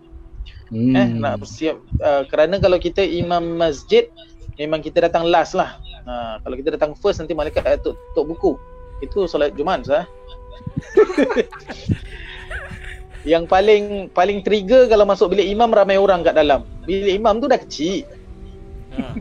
[0.74, 0.98] Hmm.
[0.98, 4.10] eh nak bersiap uh, kerana kalau kita imam masjid
[4.58, 5.78] memang kita datang last lah.
[6.02, 8.58] Uh, kalau kita datang first nanti malaikat uh, tuk, tuk buku
[9.04, 10.08] itu solat Jumaat sah
[13.24, 16.68] yang paling paling trigger kalau masuk bilik imam ramai orang kat dalam.
[16.84, 18.04] Bilik imam tu dah kecil.
[19.00, 19.16] Ah,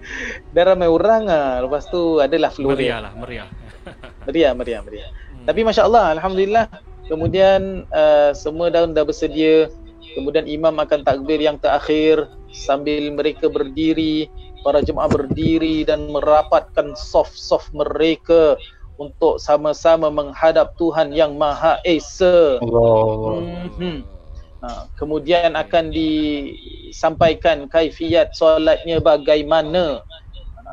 [0.54, 1.58] dah ramai orang ah.
[1.66, 2.98] Lepas tu adalah meriah dia.
[3.02, 3.48] Lah, meriah.
[4.26, 5.10] meriah meriah meriah.
[5.10, 5.44] Hmm.
[5.50, 6.66] Tapi Masya Allah, Alhamdulillah.
[7.08, 9.66] Kemudian uh, semua dah, dah bersedia.
[10.14, 14.24] Kemudian imam akan takbir yang terakhir Sambil mereka berdiri
[14.64, 18.56] Para jemaah berdiri dan merapatkan soft-soft mereka
[18.98, 23.46] Untuk sama-sama menghadap Tuhan yang Maha Esa Allah
[23.78, 24.02] Mhm.
[24.58, 30.02] Ha, kemudian akan disampaikan kaifiat solatnya bagaimana.
[30.58, 30.72] Ha,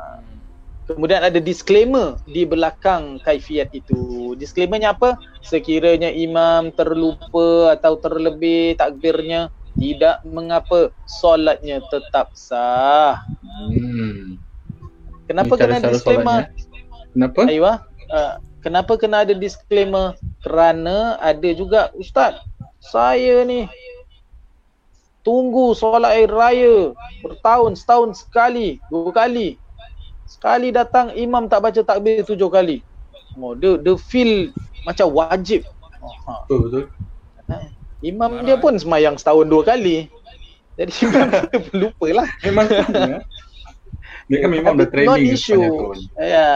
[0.90, 4.34] kemudian ada disclaimer di belakang kaifiat itu.
[4.34, 5.14] Disclaimernya apa?
[5.46, 13.22] Sekiranya imam terlupa atau terlebih takbirnya tidak mengapa solatnya tetap sah.
[13.70, 14.42] hmm.
[15.30, 16.42] Kenapa Ini kena disclaimer?
[16.42, 16.66] solatnya.
[17.14, 17.40] Kenapa?
[17.46, 17.72] Aywa.
[18.06, 20.14] Uh, kenapa kena ada disclaimer?
[20.42, 22.38] Kerana ada juga ustaz,
[22.78, 23.66] saya ni
[25.26, 26.94] tunggu solat air raya
[27.26, 29.58] bertahun setahun sekali, dua kali.
[30.26, 32.82] Sekali datang imam tak baca takbir tujuh kali.
[33.38, 34.54] Oh, dia dia feel
[34.86, 35.66] macam wajib.
[35.98, 36.46] Oh, ha.
[36.46, 36.84] Betul betul.
[38.04, 40.06] Imam Marah, dia pun semayang setahun dua kali.
[40.76, 42.28] Jadi imam kita pun lupa lah.
[42.46, 42.66] Memang
[44.26, 45.98] kan memang dah training sepanjang tahun.
[46.18, 46.50] Ya,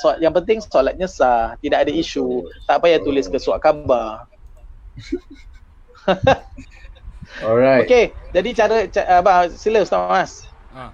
[0.00, 2.48] so, yang penting solatnya sah, tidak ada isu.
[2.64, 4.24] Tak payah tulis ke surat khabar.
[7.44, 7.86] Alright.
[7.86, 10.32] Okey, jadi cara, ca- apa sila Ustaz Mas.
[10.72, 10.90] Ha.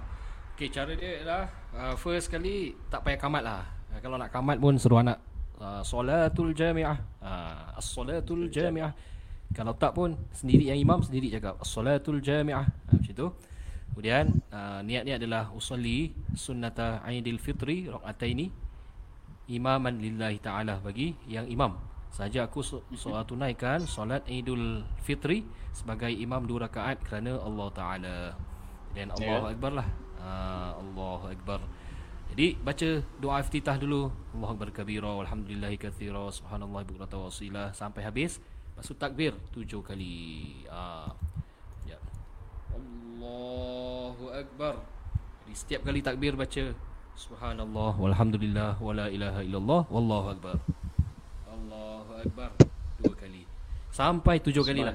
[0.53, 3.63] Okay, cara dia adalah uh, first kali tak payah kamat lah.
[3.93, 5.17] Uh, kalau nak kamat pun suruh anak
[5.61, 6.97] uh, solatul jami'ah.
[7.23, 8.93] Uh, as-solatul jami'ah.
[9.55, 12.67] Kalau tak pun sendiri yang imam sendiri cakap as-solatul jami'ah.
[12.89, 13.27] Uh, macam tu.
[13.97, 18.53] Kemudian uh, niat-niat adalah usolli sunnata Aidil Fitri rakaataini
[19.49, 21.73] imaman lillahi taala bagi yang imam.
[22.13, 25.41] Saja aku so, so, tunaikan solat Aidul Fitri
[25.73, 28.17] sebagai imam dua rakaat kerana Allah taala.
[28.93, 29.87] Dan Allahu Akbar lah.
[30.21, 31.59] Uh, Allahu Akbar.
[32.29, 34.13] Jadi baca doa iftitah dulu.
[34.37, 38.37] Allahu Akbar kabira Walhamdulillahi kathira Subhanallah bukrata wa asila Sampai habis.
[38.77, 40.53] Tu takbir Tujuh kali.
[40.69, 41.09] Uh,
[41.89, 41.97] ya.
[43.17, 44.77] Allahu Akbar
[45.41, 46.69] Jadi setiap kali takbir baca
[47.17, 50.55] Subhanallah Walhamdulillah Wala ilaha illallah Wallahu Akbar
[51.49, 52.49] Allahu Akbar
[53.01, 53.41] Dua kali
[53.89, 54.93] Sampai tujuh kali lah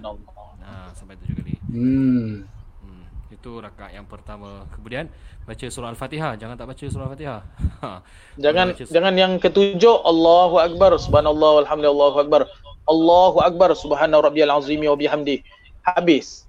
[0.62, 2.44] Nah, sampai tujuh kali Hmm.
[2.84, 4.68] Hmm, itu rakaat yang pertama.
[4.76, 5.08] Kemudian
[5.48, 6.36] baca surah Al-Fatihah.
[6.36, 7.40] Jangan tak baca surah Al-Fatihah.
[7.80, 8.04] Ha.
[8.36, 12.40] Jangan Baca surah- jangan yang ketujuh Allahu Akbar subhanallah walhamdulillah Allahu Akbar.
[12.84, 15.40] Allahu Akbar subhana rabbiyal azimi wa bihamdi.
[15.80, 16.44] Habis.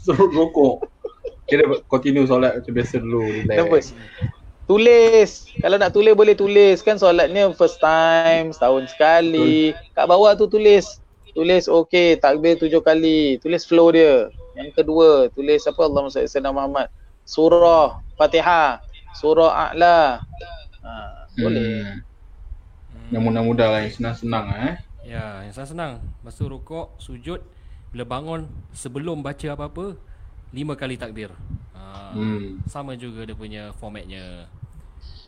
[0.00, 0.88] Suruh rokok.
[1.44, 3.22] Kira continue solat macam biasa dulu.
[3.24, 3.56] Relax.
[3.56, 3.86] Nervous.
[4.64, 5.30] Tulis.
[5.60, 6.80] Kalau nak tulis boleh tulis.
[6.80, 9.76] Kan solatnya first time, setahun sekali.
[9.92, 11.00] Kat bawah tu tulis.
[11.34, 13.36] Tulis okey, takbir tujuh kali.
[13.42, 14.30] Tulis flow dia.
[14.54, 16.86] Yang kedua, tulis apa Allahumma salli ala Muhammad.
[17.26, 18.78] Surah Fatihah,
[19.18, 20.22] surah A'la.
[20.84, 20.90] Ha,
[21.40, 21.98] boleh.
[22.94, 23.10] Hmm.
[23.10, 24.74] Yang mudah-mudah lah, yang senang-senang eh.
[25.02, 25.92] Ya, yang senang-senang.
[26.22, 27.42] Lepas tu rukuk, sujud,
[27.90, 29.98] bila bangun sebelum baca apa-apa,
[30.54, 31.34] lima kali takbir.
[31.74, 32.62] Ha, Hmm.
[32.70, 34.46] Sama juga dia punya formatnya.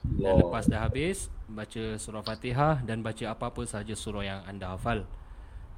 [0.06, 0.46] Dan Allah.
[0.46, 5.02] lepas dah habis, baca surah Fatihah dan baca apa-apa sahaja surah yang anda hafal.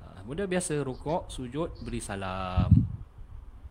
[0.04, 2.68] Ha, Mudah biasa rukuk, sujud, beri salam.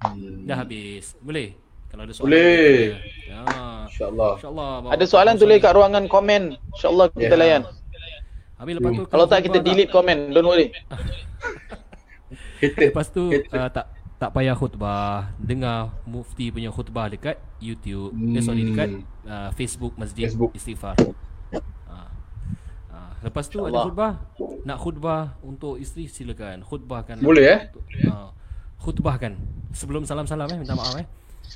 [0.01, 0.49] Hmm.
[0.49, 1.13] Dah habis.
[1.21, 1.53] Boleh?
[1.87, 2.27] Kalau ada soalan.
[2.27, 2.99] Boleh.
[3.23, 3.41] Ya.
[3.87, 4.33] InsyaAllah.
[4.35, 4.69] InsyaAllah.
[4.91, 6.41] Ada soalan tulis kat ruangan komen.
[6.73, 7.37] InsyaAllah kita Ya.
[7.37, 7.61] layan.
[8.57, 10.33] Habis lepas tu Kalau tak kita delete komen.
[10.33, 10.73] Don't worry.
[12.89, 13.85] Lepas tu uh, tak
[14.17, 18.17] tak payah khutbah, dengar mufti punya khutbah dekat YouTube.
[18.17, 18.33] Hmm.
[18.33, 18.89] Eh sorry dekat
[19.29, 20.57] uh, Facebook Masjid Facebook.
[20.57, 20.97] Istighfar.
[21.53, 22.09] Uh,
[22.89, 23.85] uh, lepas tu ada InsyaAllah.
[23.85, 24.11] khutbah,
[24.65, 26.65] nak khutbah untuk isteri silakan.
[26.65, 27.21] Khutbahkan.
[27.21, 27.59] Boleh, eh?
[28.09, 28.33] Uh,
[28.81, 29.37] khutbahkan.
[29.77, 31.05] Sebelum salam-salam eh minta maaf eh.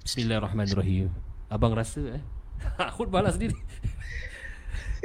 [0.06, 1.10] Bismillahirrahmanirrahim.
[1.50, 2.24] Abang rasa eh.
[2.96, 3.58] khutbahlah sendiri.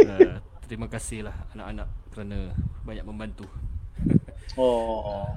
[0.05, 2.53] uh, terima kasihlah anak-anak kerana
[2.85, 3.49] banyak membantu.
[4.57, 5.37] Oh.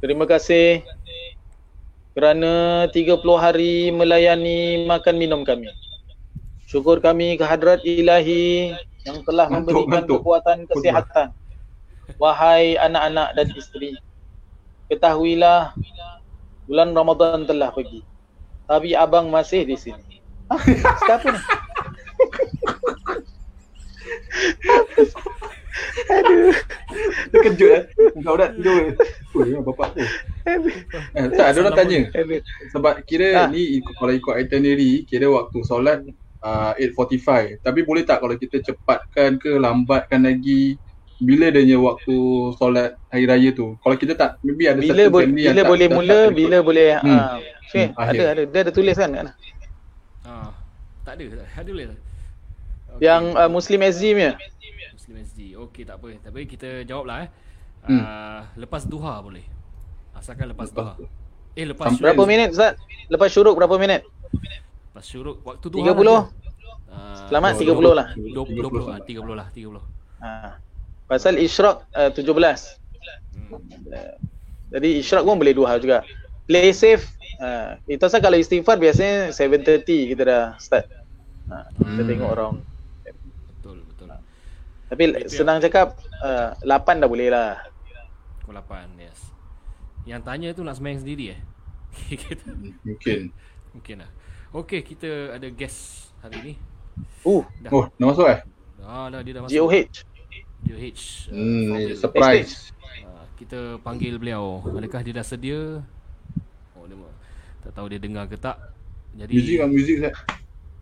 [0.00, 0.80] Terima kasih
[2.14, 5.70] kerana 30 hari melayani makan minum kami.
[6.66, 8.74] Syukur kami kehadrat ilahi
[9.06, 10.18] yang telah Ngantuk, memberikan ngantuk.
[10.22, 11.28] kekuatan kesihatan.
[12.18, 13.94] Wahai anak-anak dan isteri,
[14.90, 15.74] ketahuilah
[16.66, 18.02] bulan Ramadan telah pergi.
[18.66, 20.22] Tapi abang masih di sini.
[20.50, 20.58] Ah,
[21.06, 21.38] siapa ni?
[27.30, 27.82] Terkejut eh.
[28.20, 28.94] Kau dah tidur.
[29.30, 30.02] Oh, ya, bapak tu.
[31.12, 31.98] Eh, tak, ada orang tanya.
[32.70, 33.42] Sebab kira Ha.
[33.48, 36.02] ni ikut, kalau ikut itinerary, kira waktu solat
[36.40, 37.60] uh, 8.45.
[37.60, 40.76] Tapi boleh tak kalau kita cepatkan ke lambatkan lagi
[41.16, 42.16] bila dia punya waktu
[42.56, 43.76] solat hari raya tu?
[43.78, 46.16] Kalau kita tak, maybe ada Bila satu bo- family yang bila tak- boleh tak- mula,
[46.18, 47.12] tak- bila boleh Hmm.
[47.12, 47.36] ah.
[47.62, 48.10] Okay, Hmm, akhir.
[48.10, 49.10] ada ada dia ada tulis kan?
[50.26, 50.50] Ah,
[51.04, 51.86] tak ada, tak ada boleh.
[51.86, 52.98] Okay.
[52.98, 54.32] Yang uh, Muslim SG punya.
[55.10, 55.58] Muslim SD.
[55.58, 56.14] Okey, tak apa.
[56.22, 57.28] Tapi kita jawablah eh.
[57.82, 57.98] Hmm.
[57.98, 59.42] Uh, lepas duha boleh.
[60.14, 61.02] Asalkan lepas, Lepas duha.
[61.02, 61.06] tu.
[61.58, 62.14] Eh lepas Sampai- syuruk.
[62.14, 62.72] Berapa minit Ustaz?
[63.10, 64.00] Lepas syuruk berapa minit?
[64.86, 65.82] Lepas syuruk waktu duha.
[65.90, 66.06] 30.
[66.06, 66.24] lah.
[66.86, 68.06] Ah, Selamat Oh, 30 lah.
[68.14, 69.82] 20 20 ah, 30 lah, 30.
[70.22, 70.30] Ha.
[71.06, 72.22] Pasal isyraq uh, 17.
[72.22, 73.58] Hmm.
[73.90, 74.14] Uh,
[74.70, 76.06] jadi isyraq pun boleh duha juga.
[76.46, 77.02] Play safe.
[77.42, 80.86] Uh, itu asal kalau istighfar biasanya 7.30 kita dah start.
[81.50, 82.06] Ha, kita Hmm.
[82.06, 82.56] tengok around.
[84.90, 87.62] Tapi Itu senang cakap uh, 8 dah boleh lah.
[88.42, 89.30] Pukul 8, yes.
[90.02, 91.40] Yang tanya tu nak sembahyang sendiri eh?
[92.26, 92.50] kita,
[92.82, 93.30] Mungkin.
[93.70, 94.10] mungkin lah.
[94.50, 96.54] Okey, kita ada guest hari ni.
[97.22, 97.70] Uh, Dah.
[97.70, 98.42] Oh, dah masuk eh?
[98.82, 99.54] Dah, dah dia dah masuk.
[99.54, 99.76] GOH.
[100.60, 100.84] JH
[101.30, 102.74] uh, Hmm, surprise.
[103.06, 104.60] Uh, kita panggil beliau.
[104.74, 105.80] Adakah dia dah sedia?
[106.74, 106.98] Oh, dia
[107.62, 108.58] tak tahu dia dengar ke tak.
[109.14, 110.14] Jadi Music kan music Zat.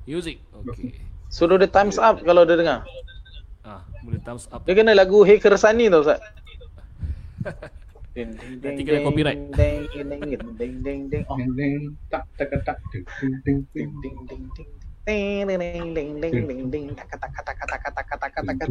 [0.08, 0.36] Music.
[0.64, 0.96] Okey.
[1.28, 2.88] Suruh dia times up kalau dia dengar.
[3.68, 4.64] Ah, boleh thumbs up.
[4.64, 6.24] Dia kena lagu Hey Kersani tau Ustaz.
[8.16, 9.36] Nanti kena copyright.
[9.52, 11.24] Ding ding ding ding ding ding ding.
[11.28, 11.36] Oh.
[11.36, 13.90] Ding, ding, tak tak tak ding, ding, ding, ding.
[13.92, 14.68] Ding ding ding ding.
[15.04, 16.86] Ding ding ding ding ding ding ding.
[16.96, 18.68] Tak tak tak tak tak tak tak tak.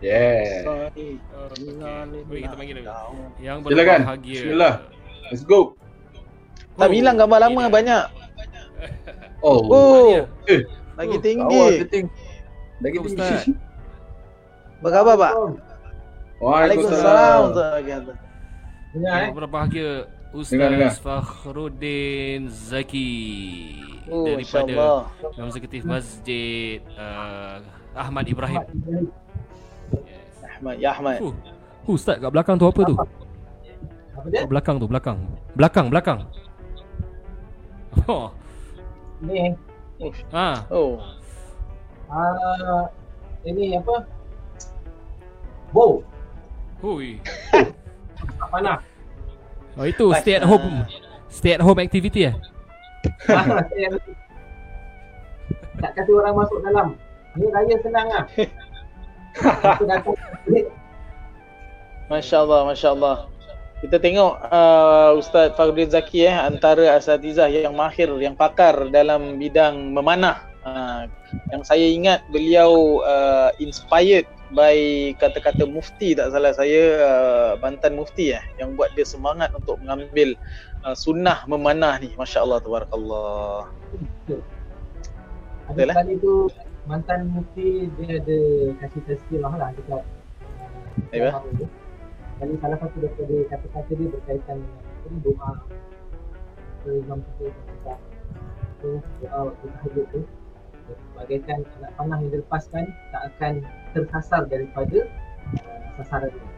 [0.00, 0.64] Yeah.
[0.94, 1.20] Okey,
[2.24, 3.04] Baik, kita panggil dia.
[3.42, 4.00] Yang Silakan.
[4.00, 4.38] berbahagia.
[4.38, 4.74] Bismillah.
[5.28, 5.74] Let's go.
[6.78, 8.19] Tak bilang gambar lama banyak.
[9.40, 9.60] Oh.
[9.72, 10.60] Oh, Eh,
[11.00, 12.08] lagi awal tinggi.
[12.80, 13.08] Lagi Assalamualaikum, tinggi.
[13.08, 13.42] Ustaz.
[14.80, 15.32] Apa khabar, Pak?
[16.40, 17.40] Waalaikumsalam.
[17.52, 18.16] Waalaikumsalam.
[18.96, 19.90] Yang berbahagia.
[20.30, 23.10] Ustaz Fakhruddin Zaki
[24.10, 25.02] Oh, daripada masya-Allah.
[25.50, 27.58] Eksekutif Masjid uh,
[27.98, 28.62] Ahmad Ibrahim.
[30.42, 31.18] Ahmad, ya Ahmad.
[31.18, 31.34] Uh, uh,
[31.90, 32.94] Ustaz kat belakang tu apa tu?
[32.94, 34.42] Apa dia?
[34.46, 35.18] Kat belakang tu, belakang.
[35.58, 36.20] Belakang, belakang.
[38.06, 38.30] Oh,
[39.20, 39.52] Ni
[40.32, 40.64] ha.
[40.72, 40.96] Oh,
[42.08, 42.88] ah
[43.44, 44.04] ini apa?
[45.70, 46.00] Bow.
[46.80, 47.20] Hui.
[48.40, 48.80] Tak panah.
[49.76, 50.88] Oh itu stay at home.
[51.30, 52.34] Stay at home activity eh?
[53.30, 53.64] Ah,
[55.80, 56.88] tak kata orang masuk dalam.
[57.38, 58.24] Ni raya senang ah.
[59.78, 60.16] Kita datang
[62.10, 63.29] Masya-Allah, masya-Allah.
[63.80, 69.96] Kita tengok uh, Ustaz Fakhruddin Zaki eh antara asatizah yang mahir, yang pakar dalam bidang
[69.96, 70.44] memanah.
[70.60, 71.08] Uh,
[71.48, 74.76] yang saya ingat beliau uh, inspired by
[75.16, 80.36] kata-kata mufti tak salah saya uh, Bantan Mufti eh yang buat dia semangat untuk mengambil
[80.84, 82.12] uh, sunnah memanah ni.
[82.20, 83.72] Masya-Allah tabarakallah.
[85.70, 85.96] ada Betul, eh?
[85.96, 86.34] kali tu
[86.84, 88.38] mantan mufti dia ada
[88.84, 90.04] kasih tazkirah lah dekat
[91.16, 91.70] uh,
[92.40, 95.50] Kali salah satu daripada kata-kata dia berkaitan dengan apa doa
[96.80, 97.94] ke Imam kita kita
[98.80, 100.20] tu doa waktu tahajud tu
[101.20, 103.52] bagaikan anak panah yang dilepaskan tak akan
[103.92, 105.04] tersasar daripada
[105.60, 106.48] uh, sasaran dia.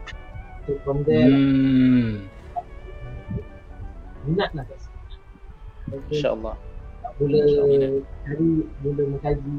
[0.63, 2.31] So from there Hmm.
[4.23, 4.87] minat lah guys.
[5.91, 6.15] Okay.
[6.15, 6.55] Masya-Allah.
[7.03, 7.43] tak mula
[8.23, 9.57] cari mula mengkaji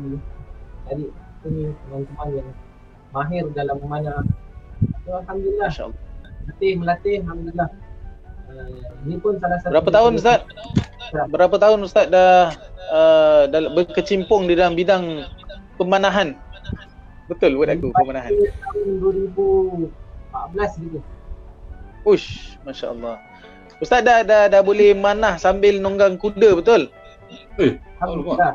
[0.89, 1.05] cari
[1.45, 2.49] ni teman-teman yang
[3.13, 4.25] mahir dalam memanah
[5.05, 6.01] so, Alhamdulillah Masya-Allah.
[6.45, 7.69] Melatih melatih Alhamdulillah
[8.53, 10.41] uh, ini pun salah satu Berapa tahun Ustaz?
[11.33, 12.53] Berapa tahun Ustaz dah
[12.93, 15.25] uh, dalam berkecimpung di dalam bidang
[15.81, 16.37] pemanahan?
[17.33, 18.33] Betul buat aku pemanahan.
[18.37, 21.01] tahun 2014 gitu
[22.05, 23.17] Ush, masya-Allah.
[23.81, 26.93] Ustaz dah, dah dah boleh manah sambil nunggang kuda betul?
[27.57, 28.53] Eh, Alhamdulillah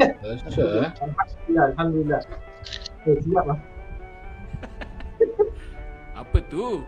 [0.00, 0.10] eh.
[0.24, 0.92] Alhamdulillah
[1.74, 2.22] Alhamdulillah
[3.02, 3.58] okay, siap lah
[6.20, 6.82] Apa tu?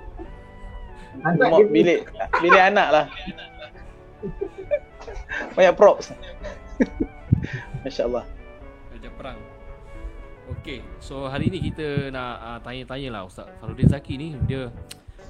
[1.23, 2.07] Anak bilik
[2.39, 3.05] bilik anak lah.
[5.55, 6.15] Banyak props.
[7.85, 8.25] masya-Allah.
[8.91, 9.39] Raja Perang.
[10.51, 14.67] Okey, so hari ni kita nak uh, tanya-tanya lah Ustaz Faruddin Zaki ni dia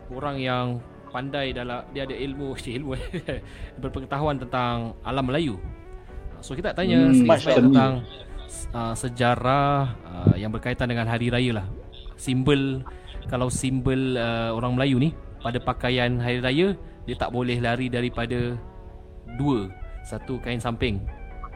[0.08, 0.66] orang yang
[1.12, 2.92] pandai dalam dia ada ilmu, ilmu
[3.76, 5.56] berpengetahuan tentang alam Melayu.
[5.56, 7.60] Uh, So kita nak tanya Hmm, sedikit Masya Allah.
[7.60, 7.92] tentang
[8.72, 11.66] uh, sejarah uh, yang berkaitan dengan hari raya lah.
[12.20, 12.84] Simbol
[13.32, 16.76] kalau simbol uh, orang Melayu ni pada pakaian hari raya
[17.08, 18.60] dia tak boleh lari daripada
[19.40, 19.72] dua.
[20.04, 21.00] Satu kain samping.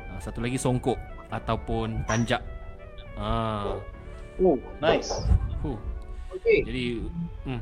[0.09, 0.97] Uh, satu lagi songkok
[1.29, 2.41] ataupun tanjak.
[3.21, 3.77] Ah.
[4.41, 5.13] Oh, nice.
[5.63, 5.77] Huh.
[6.33, 6.65] okay.
[6.67, 6.85] Jadi
[7.47, 7.61] hmm.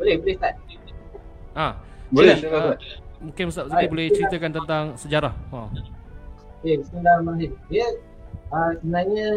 [0.00, 0.56] boleh boleh start
[1.56, 1.72] Ah,
[2.12, 2.36] Boleh.
[2.36, 2.76] Sila, silakan, ah,
[3.24, 5.34] mungkin Ustaz Zaki boleh ceritakan tentang sejarah.
[5.52, 5.60] Ha.
[6.60, 7.52] Okay, bismillahirrahmanirrahim.
[7.72, 7.86] Dia
[8.52, 9.28] uh, sebenarnya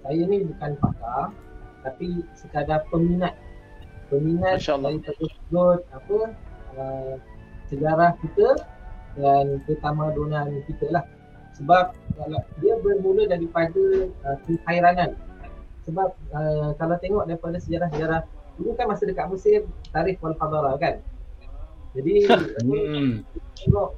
[0.00, 1.28] saya ni bukan pakar
[1.86, 3.38] tapi sekadar peminat.
[4.10, 6.18] Peminat daripada sudut apa
[6.74, 7.14] uh,
[7.70, 8.58] sejarah kita
[9.14, 11.06] dan ketamadunan kita lah.
[11.56, 15.14] Sebab kalau dia bermula daripada uh, kekhairanan.
[15.86, 18.26] Sebab uh, kalau tengok daripada sejarah-sejarah
[18.58, 19.62] dulu kan masa dekat Mesir
[19.94, 20.98] tarikh wal hadara kan.
[21.94, 22.28] Jadi
[22.66, 23.24] Hmm.
[23.56, 23.96] tengok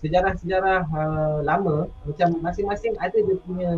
[0.00, 3.70] sejarah-sejarah uh, lama macam masing-masing ada dia punya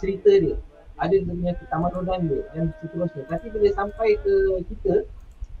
[0.00, 0.56] cerita dia
[0.96, 4.34] ada dia punya ketamadunan dia dan seterusnya tapi bila sampai ke
[4.72, 4.94] kita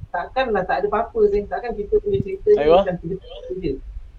[0.08, 2.80] takkanlah tak ada apa-apa sih takkan kita punya cerita ni Ayuh.
[2.80, 3.26] macam cerita
[3.60, 3.72] je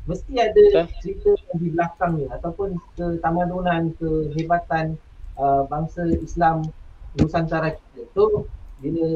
[0.08, 0.86] mesti ada Betul.
[1.04, 4.96] cerita yang di belakangnya ataupun ketamadunan kehebatan
[5.36, 6.70] uh, bangsa Islam
[7.18, 8.46] Nusantara kita tu
[8.80, 9.08] bila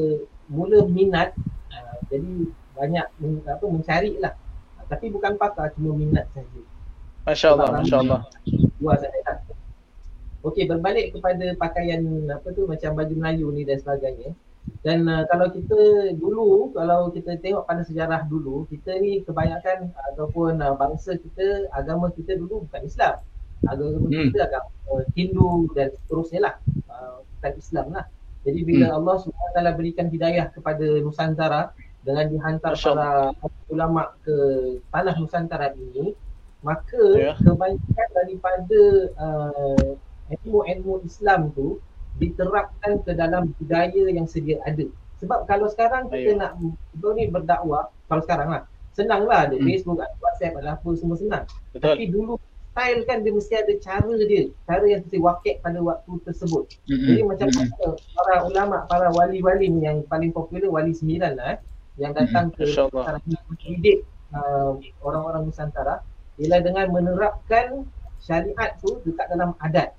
[0.50, 1.32] mula minat
[1.70, 4.34] uh, jadi banyak men, apa mencari lah
[4.90, 6.60] tapi bukan pakar cuma minat saja
[7.22, 8.20] Masya Allah, Masya Allah.
[8.82, 9.38] luar sana lah.
[10.42, 14.34] Okey, berbalik kepada pakaian apa tu macam baju Melayu ni dan sebagainya.
[14.82, 15.78] Dan uh, kalau kita
[16.18, 22.10] dulu, kalau kita tengok pada sejarah dulu, kita ni kebanyakan ataupun uh, bangsa kita, agama
[22.10, 23.22] kita dulu bukan Islam.
[23.62, 24.30] Agama Hmm.
[24.30, 26.54] kita agama uh, Hindu dan seterusnya lah.
[26.90, 28.04] Uh, bukan Islam lah.
[28.42, 28.96] Jadi bila Hmm.
[28.98, 31.70] Allah SWT berikan hidayah kepada Nusantara
[32.02, 33.10] dengan dihantar Masya para
[33.70, 34.34] ulama ke
[34.90, 36.18] tanah Nusantara ini,
[36.66, 37.34] maka Ya.
[37.38, 38.80] kebanyakan daripada
[39.14, 39.90] uh,
[40.40, 41.78] ilmu-ilmu Islam tu
[42.20, 44.84] diterapkan ke dalam budaya yang sedia ada.
[45.22, 46.38] Sebab kalau sekarang kita Ayuh.
[46.40, 46.52] nak
[46.92, 49.64] kita ni berdakwah, kalau sekarang lah, senang lah ada Hmm.
[49.64, 51.44] Facebook, ada WhatsApp, ada apa semua senang.
[51.72, 51.94] Betul.
[51.94, 52.34] Tapi dulu
[52.72, 56.64] style kan dia mesti ada cara dia, cara yang mesti wakil pada waktu tersebut.
[56.88, 57.04] Mm-mm.
[57.04, 57.68] Jadi macam Mm-mm.
[57.68, 61.58] mana para ulama, para wali-wali ni yang paling popular wali sembilan lah eh,
[62.00, 62.64] yang datang ke.
[62.64, 63.98] Nusantara ni mendidik
[64.32, 66.00] uh, orang-orang Nusantara
[66.40, 67.84] ialah dengan menerapkan
[68.24, 69.92] syariat tu dekat dalam adat.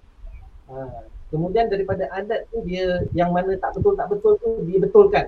[0.64, 5.26] Uh, kemudian daripada adat tu dia yang mana tak betul tak betul tu dia betulkan.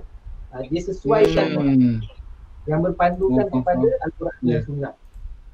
[0.50, 2.00] Uh, dia sesuaikan Hmm.
[2.66, 4.58] yang berpandukan Hmm, kepada Al-Quran Ya.
[4.58, 4.94] dan Sunnah.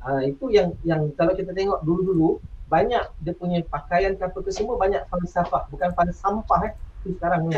[0.01, 4.49] Uh, itu yang yang kalau kita tengok dulu-dulu banyak dia punya pakaian ke apa ke
[4.49, 7.53] semua banyak falsafah bukan falsafah eh tu sekarang ni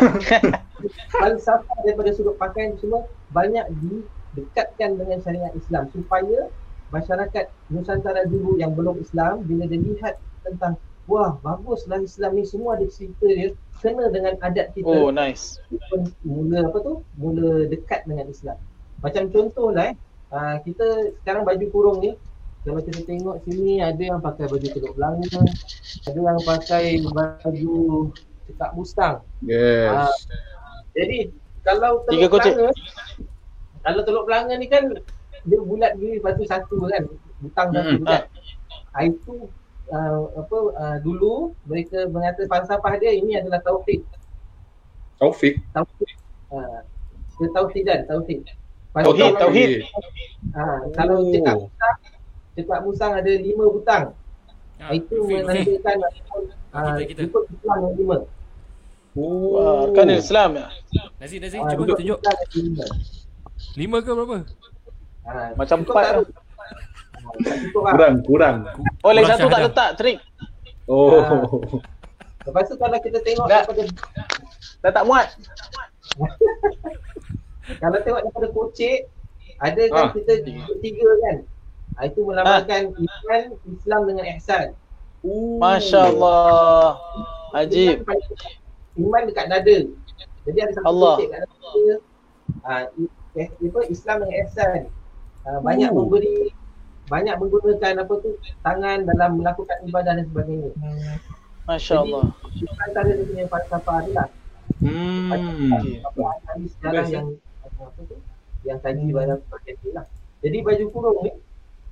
[1.21, 6.49] falsafah daripada sudut pakaian semua banyak didekatkan dengan syariat Islam supaya
[6.89, 12.79] masyarakat Nusantara dulu yang belum Islam bila dia lihat tentang wah baguslah Islam ni semua
[12.79, 13.51] ada cerita dia
[13.83, 15.59] kena dengan adat kita Oh, nice.
[16.23, 18.55] mula apa tu mula dekat dengan Islam
[19.03, 19.95] macam contohlah eh
[20.31, 22.11] uh, kita sekarang baju kurung ni
[22.63, 25.27] kalau kita tengok sini ada yang pakai baju teluk belanga
[26.07, 27.75] ada yang pakai baju
[28.47, 29.91] cekak mustang Yes.
[29.91, 30.15] Ah.
[30.95, 31.27] jadi
[31.67, 32.71] kalau teluk belanga
[33.83, 34.95] kalau teluk belanga ni kan
[35.43, 37.03] dia bulat gini lepas tu satu kan
[37.43, 38.07] butang satu Mm-mm.
[38.07, 38.23] kan
[38.95, 39.03] ah.
[39.03, 39.51] itu
[39.93, 44.01] uh, apa uh, dulu mereka mengata falsafah dia ini adalah tauhid
[45.15, 45.61] Taufik.
[45.71, 46.09] tauhid
[46.49, 46.81] uh,
[47.35, 48.41] ketauhidan tauhid
[48.93, 49.71] Oh, Tauhid, tauhid.
[50.53, 50.61] Ha,
[50.93, 51.33] kalau Oh.
[51.33, 51.97] cekak musang,
[52.53, 54.13] cekak musang ada lima butang.
[54.77, 55.97] Ha, itu menandakan
[56.69, 57.21] uh, Kita, kita.
[57.25, 58.17] ikut Islam yang lima.
[59.17, 59.89] Oh.
[59.97, 60.67] Kan Islam ya.
[61.17, 62.21] Nasi, Nasi, Ah, cuba tunjuk.
[63.73, 63.97] Lima.
[63.97, 64.37] Ke berapa?
[65.25, 66.13] Ha, Macam empat lah.
[66.13, 66.23] tu?
[66.29, 67.12] Ha, tak cukup lah.
[67.71, 68.55] Kurang, kurang.
[69.01, 70.17] Oh, lagi Kurang satu tak letak trik.
[70.85, 71.23] Oh.
[72.43, 73.71] Lepas tu kalau kita tengok Tak.
[73.71, 73.83] daripada
[74.83, 75.27] Dah tak muat.
[77.81, 78.97] kalau tengok daripada kocek
[79.57, 80.11] ada kan Ah.
[80.11, 80.33] kita
[80.83, 81.37] tiga kan.
[81.93, 84.67] Ha, itu melambangkan iman, Islam dengan ihsan.
[85.61, 86.99] Masya Allah.
[87.53, 88.03] Ajib.
[88.93, 89.77] Iman, dekat dada.
[90.43, 91.15] Jadi ada satu Allah.
[91.15, 91.95] kocek kat dada.
[92.65, 93.47] Ha, i- eh,
[93.87, 94.79] Islam dengan ihsan.
[95.47, 96.51] Ha, banyak memberi
[97.13, 98.29] banyak menggunakan apa tu
[98.65, 100.73] tangan dalam melakukan ibadah dan sebagainya.
[101.69, 102.33] Masya Allah.
[102.49, 104.27] Itu antara dia punya falsafah dia lah.
[104.81, 105.29] Hmm.
[106.73, 107.27] Sejarah Best, yang
[107.61, 108.17] apa tu
[108.65, 110.05] yang kaji banyak sebagainya lah.
[110.41, 111.31] Jadi baju kurung ni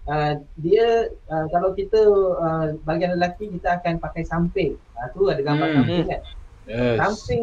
[0.09, 2.01] uh, dia uh, kalau kita
[2.41, 4.76] uh, bagian lelaki kita akan pakai samping.
[4.97, 5.76] Ha, tu ada gambar Hmm.
[5.86, 6.22] samping kan.
[6.65, 6.97] Yes.
[6.97, 7.41] Samping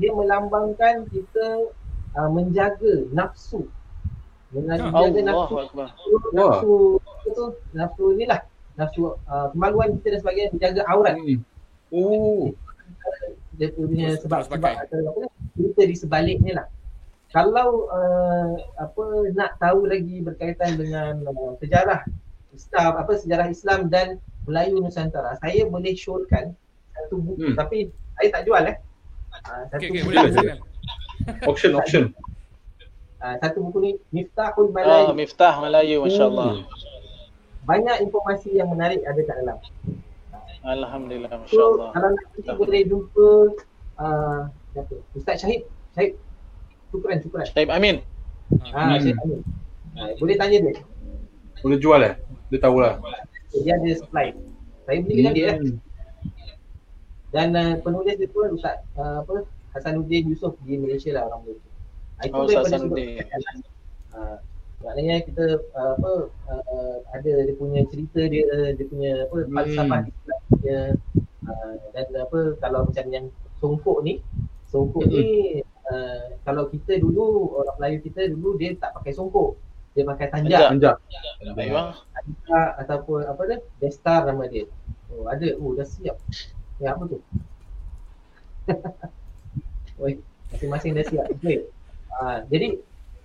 [0.00, 1.72] dia melambangkan kita
[2.16, 3.68] uh, menjaga nafsu.
[4.52, 5.88] Menjaga Allah nafsu, Akbar.
[6.36, 7.46] nafsu apa tu?
[7.72, 8.40] Nafsu ni lah.
[8.76, 11.14] Nafsu uh, kemaluan kita dan sebagainya menjaga aurat.
[11.16, 11.40] Hmm.
[11.92, 12.52] Oh.
[13.60, 16.66] dia punya sebab sebab apa cerita di sebaliknya lah.
[17.32, 22.04] Kalau uh, apa nak tahu lagi berkaitan dengan uh, sejarah
[22.52, 26.52] Islam apa sejarah Islam dan Melayu Nusantara, saya boleh showkan
[26.92, 27.56] satu buku Hmm.
[27.56, 27.88] tapi
[28.20, 28.76] saya tak jual eh.
[29.48, 30.58] Uh, satu Okey, okey, buku, boleh silakan.
[31.48, 32.04] Auction, auction.
[33.22, 35.14] Uh, satu buku ni Miftahul Ah, Melayu.
[35.14, 36.50] Miftah Melayu, Masya Allah.
[36.58, 36.64] Oh.
[37.62, 39.58] Banyak informasi yang menarik ada kat dalam.
[40.62, 41.88] Alhamdulillah, Masya So Allah.
[41.94, 43.26] kalau nanti boleh jumpa
[43.98, 44.40] uh?
[45.14, 45.66] Ustaz Syahid.
[45.94, 46.12] Syahid.
[46.90, 47.46] Syukran, syukran.
[47.48, 47.96] Syahib Amin.
[48.70, 49.00] Ha, Hmm.
[49.00, 49.40] Syed Amin.
[49.96, 50.74] Ha, boleh tanya dia.
[51.62, 52.14] Boleh jual eh?
[52.52, 53.00] Dia tahulah.
[53.54, 54.36] Dia ada supply.
[54.84, 55.56] Saya beli dengan dia lah.
[55.56, 55.76] Hmm.
[57.32, 61.71] Dan uh, penulis dia pun Ustaz uh, apa Hasanuddin Yusof di Malaysia lah orang Malaysia.
[62.22, 63.18] Ha, itu Oh, daripada Hasanuddin.
[63.18, 63.56] pakaian.
[64.12, 64.18] Ha,
[64.82, 65.44] maknanya kita
[65.74, 66.12] uh, apa
[66.50, 69.50] uh, ada dia punya cerita dia dia punya apa Hmm.
[69.50, 70.00] falsafah
[70.62, 70.80] dia
[71.46, 73.26] uh, dan apa kalau macam yang
[73.58, 74.18] songkok ni
[74.66, 75.12] songkok Hmm.
[75.14, 75.22] ni
[75.86, 79.54] uh, kalau kita dulu orang Melayu kita dulu dia tak pakai songkok
[79.92, 80.96] dia pakai tanjak Tanjak.
[81.44, 81.56] Anjak.
[81.58, 81.92] Ayuh.
[82.16, 84.64] Adika ataupun apa dia Destar nama dia.
[85.12, 85.44] Oh ada.
[85.60, 86.16] Oh dah siap.
[86.80, 87.20] Ya apa tu?
[90.02, 90.16] Oi,
[90.50, 91.26] masing-masing dah siap.
[91.38, 91.68] Okay.
[92.20, 92.76] Uh, jadi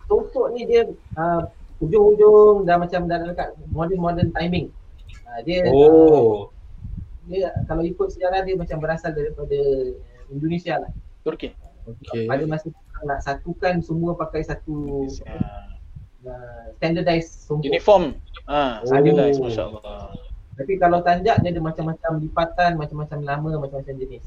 [0.08, 0.88] tongkok ni dia
[1.20, 1.42] uh,
[1.84, 4.72] ujung-ujung dah macam dah dekat modern modern timing.
[4.72, 6.50] Uh, Uh, dia Oh.
[7.28, 9.60] dia kalau ikut sejarah dia macam berasal daripada
[10.32, 10.92] Indonesia lah.
[11.22, 11.52] Turki.
[11.84, 12.26] Okay.
[12.26, 17.70] Pada masa tu nak satukan semua pakai satu uh, standardized sombong.
[17.70, 18.04] Uniform.
[18.48, 18.88] Ah, Oh.
[18.90, 20.16] standardized masya-Allah.
[20.58, 24.26] Tapi kalau tanjak dia ada macam-macam lipatan, macam-macam nama, macam-macam jenis.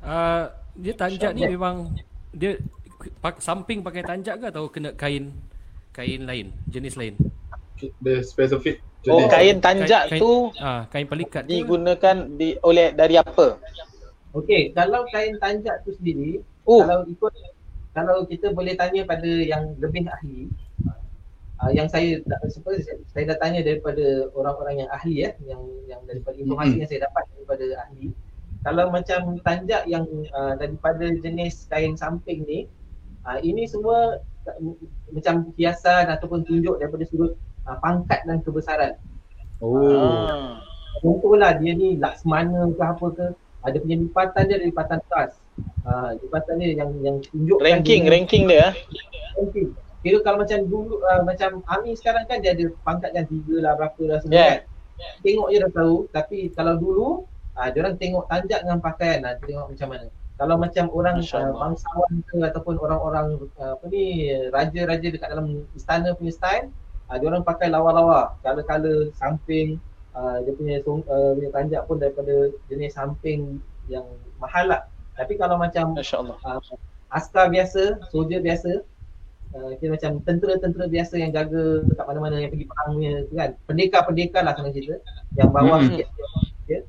[0.00, 0.48] Uh,
[0.78, 1.92] dia tanjak ni memang
[2.32, 2.56] dia
[2.98, 5.30] pak, samping pakai tanjak ke atau kena kain
[5.90, 7.14] kain lain, jenis lain?
[8.02, 9.30] The specific Oh, jenis.
[9.30, 11.48] kain tanjak Kain- tu Ah, kain pelikat ke?
[11.48, 13.56] digunakan di oleh dari apa?
[14.34, 17.32] Okey, kalau kain tanjak tu sendiri, Oh, kalau ikut
[17.94, 20.52] kalau kita boleh tanya pada yang lebih ahli
[21.58, 26.00] uh, yang saya tak suppose saya, dah tanya daripada orang-orang yang ahli ya yang yang
[26.04, 26.80] daripada informasi Mhm.
[26.84, 28.06] yang saya dapat daripada ahli
[28.60, 32.68] kalau macam tanjak yang uh, daripada jenis kain samping ni
[33.28, 34.60] uh, ini semua uh,
[35.12, 37.36] macam hiasan ataupun tunjuk daripada sudut
[37.68, 38.96] uh, pangkat dan kebesaran
[39.58, 39.90] Oh.
[39.90, 40.62] ah.
[41.02, 43.26] Contohlah dia ni laksmana ke apa ke
[43.66, 45.30] ada punya lipatan dia ada lipatan khas.
[45.82, 48.72] Ha, lipatan dia yang yang tunjukkan ranking dia, ranking dia ah.
[49.38, 49.74] ranking.
[49.98, 53.72] Kira kalau macam dulu uh, macam Ami sekarang kan dia ada pangkat yang tiga lah
[53.74, 54.54] berapa lah semua Yeah.
[54.54, 54.60] kan.
[55.22, 57.06] Tengok je dah tahu tapi kalau dulu
[57.58, 60.06] uh, dia orang tengok tanjak dengan pakaian lah tengok macam mana.
[60.38, 66.14] Kalau macam orang uh, bangsawan ke ataupun orang-orang uh, apa ni raja-raja dekat dalam istana
[66.14, 66.66] punya style
[67.10, 69.82] uh, dia orang pakai lawa-lawa, color-color samping
[70.14, 73.58] uh, dia punya song, uh, punya tanjak pun daripada jenis samping
[73.90, 74.06] yang
[74.38, 74.86] mahal lah.
[75.18, 76.38] Tapi kalau macam masya-Allah.
[76.46, 76.60] uh,
[77.10, 78.84] askar biasa, soldier biasa,
[79.58, 83.50] uh, kira macam tentera-tentera biasa yang jaga dekat mana-mana yang pergi perangnya tu kan.
[83.66, 84.96] Pendekar-pendekar lah senang cerita.
[85.34, 85.88] Yang bawah Hmm.
[85.90, 86.08] sikit
[86.68, 86.80] dia.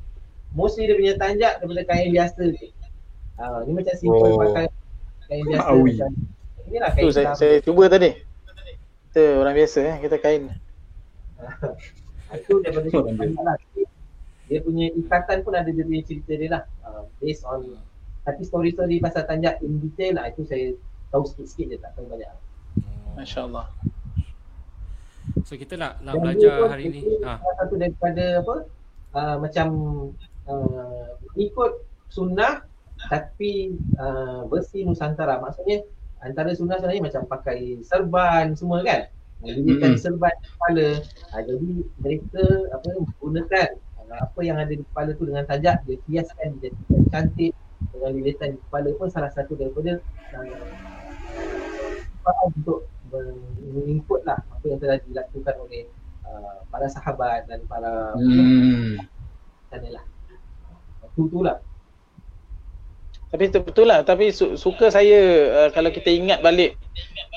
[0.54, 2.68] Mostly dia punya tanjak daripada kain biasa je.
[3.40, 4.40] Uh, ni macam simple Oh.
[4.44, 4.68] pakai
[5.32, 6.12] kain biasa macam
[6.68, 8.12] inilah kain Tu saya, saya cuba tadi.
[9.10, 10.44] Kita orang biasa eh kita kain.
[12.36, 13.56] Itu daripada Oh, pandang lah.
[14.50, 16.64] Dia punya ikatan pun ada dia punya cerita dia lah.
[16.84, 17.80] Uh, based on
[18.28, 20.76] tapi story-story pasal tanjak in detail lah itu saya
[21.10, 22.30] tahu sikit-sikit je tak tahu banyak.
[23.18, 23.66] Masya-Allah.
[25.48, 27.02] So kita nak nak Dan belajar pun hari ni.
[27.24, 28.56] Ah, salah satu daripada apa
[29.16, 29.68] uh, macam
[30.46, 31.08] uh,
[31.40, 31.72] ikut
[32.14, 32.69] sunnah
[33.08, 35.40] tapi uh, versi Nusantara.
[35.40, 35.88] Maksudnya
[36.20, 39.08] antara sunnah sebenarnya macam pakai serban semua kan.
[39.40, 40.04] Dirikan Mm-mm.
[40.04, 40.90] serban di kepala.
[41.32, 41.72] Uh, jadi
[42.04, 42.44] mereka
[42.76, 43.70] apa menggunakan
[44.04, 47.56] uh, apa yang ada di kepala tu dengan tajak dia hiaskan dia jadikan cantik
[47.96, 50.04] dengan lilitan di kepala pun salah satu daripada
[50.36, 52.84] uh, untuk
[53.74, 55.88] menginput lah apa yang telah dilakukan oleh
[56.28, 59.00] uh, para sahabat dan para Hmm.
[59.72, 60.04] sana lah.
[61.16, 61.58] Tu tu lah.
[63.30, 65.22] Tapi betul, lah tapi su- suka saya
[65.54, 66.82] uh, kalau kita ingat balik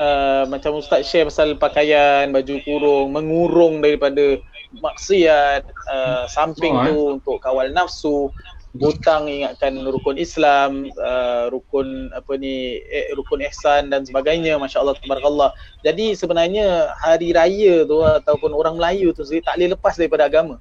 [0.00, 4.40] uh, macam ustaz share pasal pakaian, baju kurung, mengurung daripada
[4.80, 6.86] maksiat, uh, samping Oh, eh.
[6.88, 8.32] tu untuk kawal nafsu,
[8.72, 15.52] butang ingatkan rukun Islam, uh, rukun apa ni eh, rukun ihsan dan sebagainya masya-Allah tabarakallah.
[15.84, 20.56] Jadi sebenarnya hari raya tu ataupun orang Melayu tu sendiri tak boleh lepas daripada agama.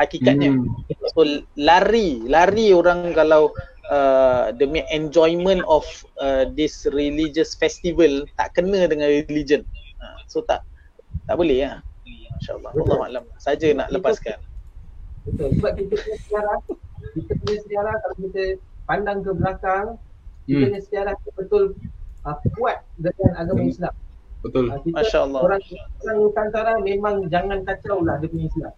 [0.00, 0.52] Hakikatnya.
[0.52, 0.64] Hmm.
[1.12, 1.24] So
[1.56, 3.52] lari, lari orang kalau
[3.88, 5.84] uh, demi enjoyment of
[6.16, 9.62] uh, this religious festival tak kena dengan religion.
[9.98, 10.62] Uh, so tak
[11.24, 11.80] tak boleh ya.
[12.36, 12.70] Masya-Allah.
[12.70, 13.24] Allah maklum.
[13.36, 14.38] Saja nak lepaskan.
[15.24, 15.48] Betul.
[15.56, 16.58] Sebab kita punya sejarah,
[17.12, 18.42] kita punya sejarah kalau kita
[18.84, 19.86] pandang ke belakang,
[20.44, 20.62] kita Hmm.
[20.62, 21.64] punya sejarah tu betul
[22.22, 23.72] uh, kuat dengan agama Hmm.
[23.72, 23.94] Islam.
[24.38, 24.64] Betul.
[24.68, 25.40] Uh, kita Masya-Allah.
[25.42, 25.62] orang
[25.98, 28.74] orang Nusantara memang jangan kacau lah dia punya Islam.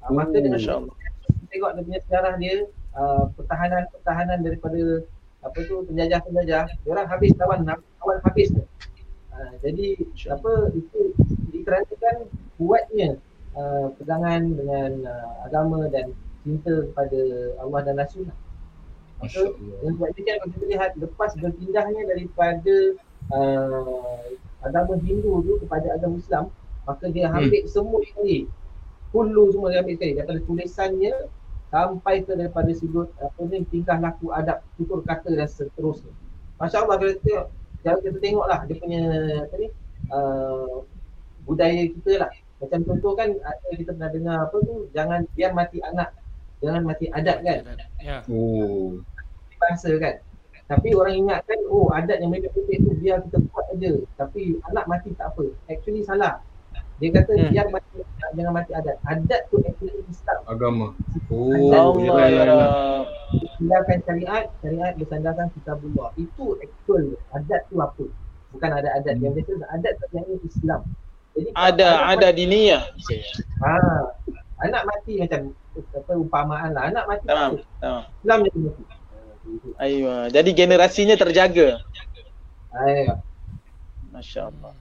[0.00, 0.94] Uh, maka Oh, dengan Masya-Allah.
[0.94, 2.54] kita tengok dia punya sejarah dia
[2.96, 5.04] uh, pertahanan-pertahanan daripada
[5.40, 8.64] apa tu penjajah-penjajah, dia orang habis lawan lawan habis tu.
[9.32, 9.96] Uh, jadi
[10.28, 11.16] apa itu
[11.54, 12.28] dikarenakan
[12.60, 13.16] kuatnya
[13.56, 16.12] uh, pegangan dengan uh, agama dan
[16.44, 17.20] cinta kepada
[17.60, 18.28] Allah dan Rasul.
[19.20, 19.52] Allah.
[19.84, 22.76] Yang sebab itu kan kita lihat lepas berpindahnya daripada
[23.32, 24.24] uh,
[24.64, 26.44] agama Hindu tu kepada agama Islam,
[26.84, 28.48] maka dia ambil semua sekali.
[29.12, 31.12] Hulu semua dia ambil sekali daripada tulisannya
[31.70, 36.10] sampai ke daripada sudut apa ni tingkah laku adab tutur kata dan seterusnya.
[36.58, 37.34] Masya Allah kalau kita
[37.86, 39.02] kalau kita tengoklah dia punya
[39.46, 39.68] apa ni
[40.10, 40.82] uh,
[41.46, 42.30] budaya kita lah.
[42.60, 43.32] Macam contoh kan
[43.72, 46.12] kita pernah dengar apa tu jangan biar mati anak
[46.60, 47.58] jangan mati adat kan
[48.04, 48.20] Ya.
[48.28, 49.00] Oh.
[49.56, 50.20] bangsa kan.
[50.68, 53.92] Tapi orang ingatkan oh adat yang mereka putih tu biar kita buat aja.
[54.18, 55.50] Tapi anak mati tak apa.
[55.70, 56.42] Actually salah.
[57.00, 57.48] Dia kata Hmm.
[57.48, 57.96] biar mati
[58.36, 58.96] jangan mati adat.
[59.08, 60.38] Adat tu actually Islam.
[60.44, 60.86] Agama.
[61.32, 62.44] Oh, Allah ya yelah.
[62.46, 63.06] Rab.
[63.56, 66.10] Tinggalkan syariat, syariat bersandarkan kitabullah.
[66.20, 68.04] Itu actual adat tu apa?
[68.52, 70.80] Bukan ada adat yang biasa adat tu yang Islam.
[71.32, 72.82] Jadi Ada ada diniyah.
[73.62, 73.70] Ha,
[74.66, 76.90] anak mati macam apa umpamaan lah.
[76.90, 77.24] Anak mati.
[77.24, 77.52] Tamam.
[78.20, 78.82] Islam jadi mati.
[79.80, 80.16] Aywa.
[80.28, 81.80] Jadi generasinya terjaga.
[82.70, 83.18] Ah,
[84.10, 84.74] Masya-Allah.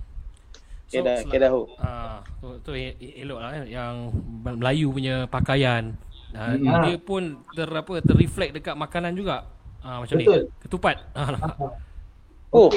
[0.90, 1.52] So, Kedah sel- kedah.
[1.78, 4.10] Ah, tu, tu e- e- elok lah eh, yang
[4.42, 5.94] Melayu punya pakaian.
[6.32, 6.82] Ah, Hmm.
[6.84, 7.22] Dia pun
[7.52, 9.46] ter apa terreflect dekat makanan juga.
[9.80, 10.50] Ah, macam Betul.
[10.50, 10.54] ni.
[10.60, 10.96] Ketupat.
[11.14, 11.30] Ah.
[11.38, 11.54] Ah.
[12.50, 12.70] Oh.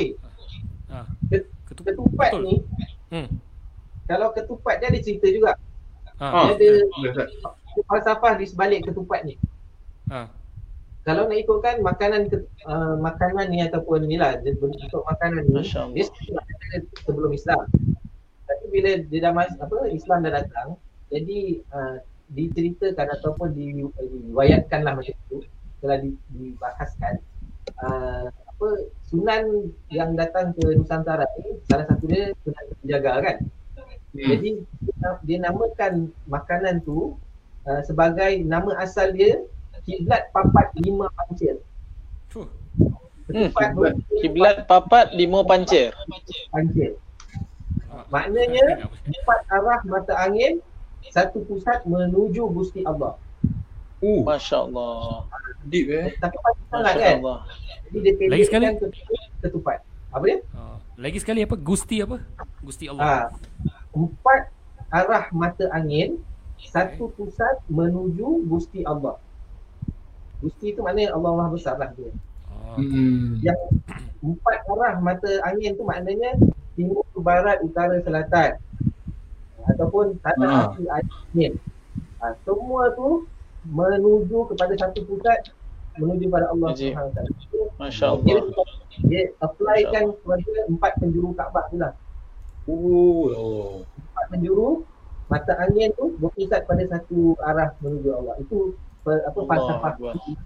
[0.87, 1.09] Ah.
[1.27, 1.93] Ket- Ketupat.
[1.95, 2.43] Ketupat Betul.
[2.43, 2.55] ni
[3.09, 3.29] Hmm.
[4.05, 5.53] kalau ketupat dia ada cerita juga.
[6.17, 6.29] Ah.
[6.29, 6.47] Ah.
[6.53, 7.29] Dia ada Ustaz.
[7.83, 9.41] falsafah di sebalik ketupat ni.
[10.07, 10.29] Ah.
[11.03, 15.51] Kalau nak ikutkan makanan ke, uh, makanan ni ataupun ni lah dia bentuk makanan ni
[15.51, 15.97] Masya Allah.
[15.97, 16.07] dia
[17.03, 17.59] sebelum Islam.
[18.47, 20.69] Tapi bila dia dah mas, apa Islam dah datang,
[21.13, 21.97] jadi uh,
[22.33, 23.85] diceritakan ataupun di,
[24.33, 25.45] diwayatkan lah macam tu
[25.85, 27.21] telah di, dibahaskan
[27.85, 28.69] uh, apa
[29.11, 33.37] sunan yang datang ke Nusantara ni salah satu dia sunan penjaga kan.
[34.13, 34.29] Hmm.
[34.29, 37.19] Jadi dia, dia namakan makanan tu
[37.69, 39.43] uh, sebagai nama asal dia
[39.85, 41.59] kiblat papat lima pancir.
[42.31, 42.49] Fuh.
[43.29, 43.83] Ketupat tu
[44.23, 45.93] Kiblat papat lima pancir.
[46.51, 46.97] pancir.
[48.09, 50.61] Maknanya empat arah mata angin
[51.11, 53.19] satu pusat menuju Gusti Allah.
[54.03, 55.27] Uh, Masya-Allah.
[55.71, 56.11] deep eh.
[56.19, 56.99] Tapi panjang sangat kan.
[56.99, 57.39] Masya-Allah.
[57.93, 58.65] Jadi dia Lagi sekali?
[59.43, 59.79] ketupat.
[60.13, 60.39] Apa dia?
[60.53, 60.77] Ah.
[60.99, 61.55] Lagi sekali apa?
[61.57, 62.17] Gusti apa?
[62.61, 63.03] Gusti Allah.
[63.03, 63.17] Ha,
[63.97, 64.43] empat
[64.93, 66.21] arah mata angin
[66.61, 69.19] satu pusat menuju Gusti Allah.
[70.43, 72.11] Gusti tu maknanya Allah Maha Besar lah dia.
[72.51, 72.77] Ah.
[72.77, 73.39] Hmm.
[73.41, 73.61] Yang
[74.21, 76.35] empat arah mata angin tu maknanya
[76.75, 78.59] timur, barat, utara, selatan.
[79.63, 80.35] Ataupun Ah.
[80.35, 81.53] tanah api air angin.
[82.19, 83.27] Ha, semua tu
[83.65, 85.55] menuju kepada satu pusat
[85.95, 86.75] menuju pada Allah.
[86.75, 87.31] Subhanahu Taala.
[87.31, 88.43] Dia, Masya-Allah.
[89.07, 91.93] dia applykan kepada empat penjuru Kaabah tu lah.
[92.67, 93.73] Oh, oh.
[94.11, 94.83] Empat penjuru
[95.27, 98.35] mata angin tu berpusat pada satu arah menuju Allah.
[98.39, 99.49] Itu pe- apa Allah
[99.79, 99.95] falsafah.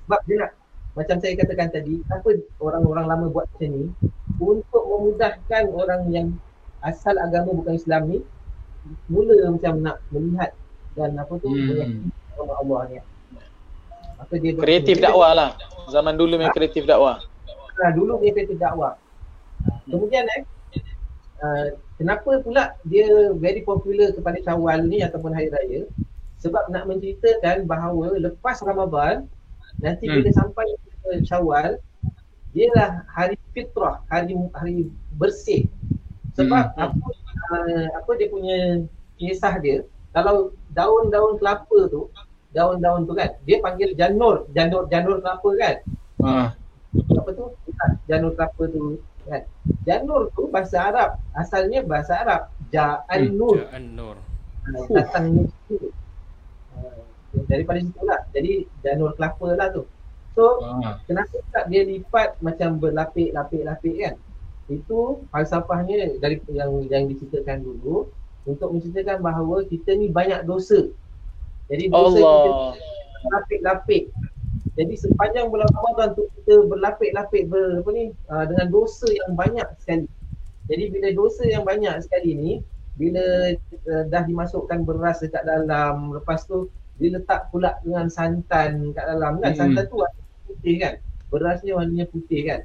[0.04, 0.52] Sebab dia nak
[0.92, 3.84] macam saya katakan tadi, apa orang-orang lama buat macam ni
[4.36, 6.26] untuk memudahkan orang yang
[6.84, 8.18] asal agama bukan Islam ni
[9.10, 10.50] mula macam nak melihat
[10.94, 12.08] dan apa tu Hmm.
[12.36, 12.96] nama Allah ni.
[14.16, 15.50] Maka dia Kreatif dakwah lah.
[15.88, 17.20] Zaman dulu memang kreatif dakwah.
[17.76, 18.94] Nah, dulu dia kata dakwah.
[19.88, 20.42] Kemudian eh
[21.42, 21.66] uh,
[21.98, 25.84] kenapa pula dia very popular kepada Syawal ni ataupun hari raya?
[26.40, 29.26] Sebab nak menceritakan bahawa lepas Ramadan
[29.80, 30.22] nanti Hmm.
[30.22, 30.66] bila sampai
[31.24, 31.80] Syawal
[32.56, 34.88] ialah hari fitrah, hari hari
[35.20, 35.68] bersih.
[36.32, 36.84] Sebab Hmm.
[36.88, 37.06] apa
[37.52, 38.56] uh, apa dia punya
[39.16, 42.08] kisah dia kalau daun-daun kelapa tu
[42.52, 45.76] daun-daun tu kan dia panggil janur janur janur kelapa kan
[46.20, 46.48] Ah.
[47.12, 47.44] apa tu
[48.04, 49.44] janur kelapa tu kan
[49.84, 54.16] janur tu bahasa Arab asalnya bahasa Arab ja'an Hmm, nur Ja'an Nur.
[54.68, 55.48] uh, datang
[56.76, 57.00] uh,
[57.48, 58.52] daripada situ lah jadi
[58.84, 59.88] janur kelapa lah tu
[60.36, 61.00] so Ah.
[61.08, 64.14] kenapa tak dia lipat macam berlapik-lapik-lapik kan
[64.68, 68.10] itu falsafahnya dari yang yang diceritakan dulu
[68.44, 70.86] untuk menceritakan bahawa kita ni banyak dosa
[71.66, 72.72] jadi dosa kita Allah.
[73.24, 74.04] berlapik-lapik.
[74.76, 79.66] Jadi sepanjang bulan Ramadan tu kita berlapik-lapik ber, apa ni uh, dengan dosa yang banyak
[79.80, 80.06] sekali.
[80.68, 82.52] Jadi bila dosa yang banyak sekali ni
[82.94, 83.56] bila
[83.88, 89.52] uh, dah dimasukkan beras dekat dalam lepas tu diletak pula dengan santan kat dalam kan
[89.52, 89.58] Hmm.
[89.58, 89.96] santan tu
[90.46, 90.94] putih kan
[91.28, 92.60] berasnya warnanya putih kan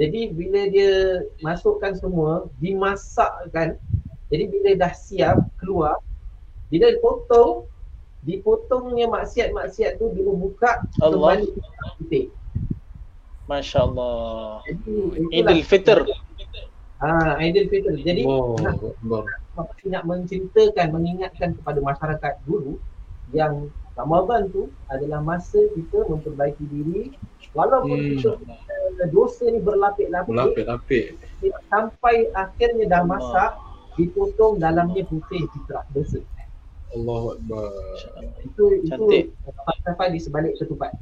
[0.00, 3.76] jadi bila dia masukkan semua dimasakkan
[4.32, 6.00] jadi bila dah siap keluar
[6.72, 7.68] bila dipotong
[8.26, 11.38] dipotongnya maksiat-maksiat tu bila buka Allah.
[11.38, 11.46] kembali
[12.02, 12.24] putih.
[13.48, 14.60] Masya-Allah.
[14.68, 14.92] Jadi
[15.32, 15.98] Idul Fitr.
[17.00, 17.96] Ah, Idul Fitr.
[18.04, 19.24] Jadi Oh, nak, Akbar.
[19.88, 22.76] nak menceritakan, mengingatkan kepada masyarakat dulu
[23.32, 27.10] yang Ramadan tu adalah masa kita memperbaiki diri
[27.50, 28.08] walaupun Hmm.
[28.14, 31.04] kita uh, dosa ni berlapik-lapik Berlapik-lapik.
[31.66, 33.10] sampai akhirnya dah Allah.
[33.12, 33.50] masak
[33.94, 36.22] dipotong dalamnya putih fitrah dosa.
[36.88, 37.68] Allahu Akbar.
[38.40, 39.34] Itu Cantik.
[39.34, 40.94] itu falsafah di sebalik ketupat.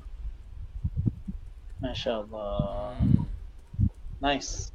[1.78, 2.97] Masya-Allah.
[2.97, 3.28] Hmm.
[4.18, 4.72] Nice.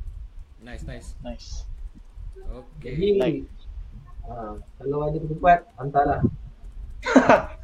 [0.61, 1.17] Nice, nice.
[1.19, 1.65] Nice.
[2.38, 2.93] Okay.
[2.93, 3.43] Jadi Baik.
[4.24, 6.22] ha, kalau ada ketupat hantarlah.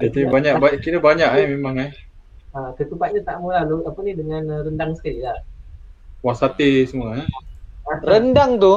[0.00, 1.90] Jadi banyak baik kira banyak eh memang eh.
[2.50, 5.38] Ha, ketupatnya tak murah lu apa ni dengan uh, rendang sekali lah.
[6.24, 7.26] Wah sate semua eh.
[8.04, 8.74] Rendang tu.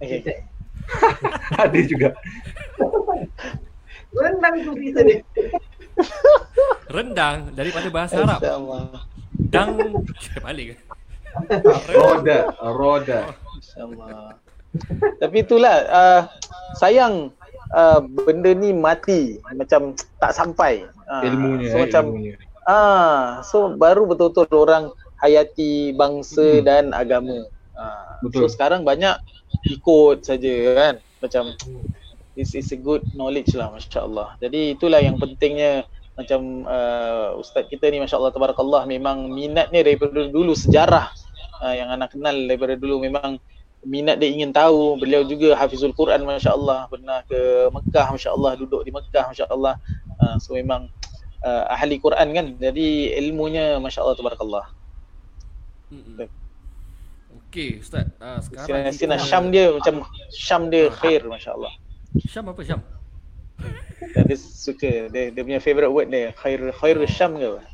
[0.00, 0.20] Okay.
[0.90, 1.54] Okay.
[1.54, 2.10] Ada juga.
[4.10, 5.22] Rendang tu kita ni.
[6.90, 8.42] Rendang daripada bahasa Arab.
[8.42, 8.82] Masya-Allah.
[9.54, 9.70] Dang
[10.44, 10.76] balik ke?
[11.94, 13.20] Roda, roda.
[13.30, 14.34] Masya-Allah.
[15.22, 16.20] Tapi itulah uh,
[16.78, 17.34] sayang
[17.74, 20.86] uh, benda ni mati macam tak sampai.
[21.10, 22.34] Uh, Ilmunya, so eh, macam ilmunya.
[22.70, 26.64] ah so baru betul-betul orang hayati bangsa Hmm.
[26.64, 27.44] dan agama.
[27.74, 28.46] Ah, Betul.
[28.46, 29.16] so sekarang banyak
[29.66, 30.94] ikut saja kan.
[31.20, 31.52] Macam
[32.38, 34.38] this is a good knowledge lah masya-Allah.
[34.40, 35.84] Jadi itulah yang pentingnya
[36.16, 41.08] macam uh, ustaz kita ni masya-Allah tabarakallah memang minatnya daripada dulu sejarah
[41.64, 43.40] uh, yang anak kenal daripada dulu memang
[43.84, 45.00] minat dia ingin tahu.
[45.00, 49.80] Beliau juga hafizul Quran masya-Allah, pernah ke Mekah masya-Allah, duduk di Mekah masya-Allah.
[50.20, 50.88] Uh, so memang
[51.44, 52.46] uh, ahli Quran kan.
[52.60, 54.66] Jadi ilmunya masya-Allah tabarakallah.
[55.90, 56.28] Mm-mm.
[57.50, 59.94] Okey Ustaz uh, Sina, Sekarang sina kita- Syam dia macam
[60.30, 61.72] Syam dia khair masya-Allah.
[62.26, 62.80] Syam apa Syam?
[64.14, 67.60] Dia suka dia, dia punya favorite word dia khair khair Syam ke apa?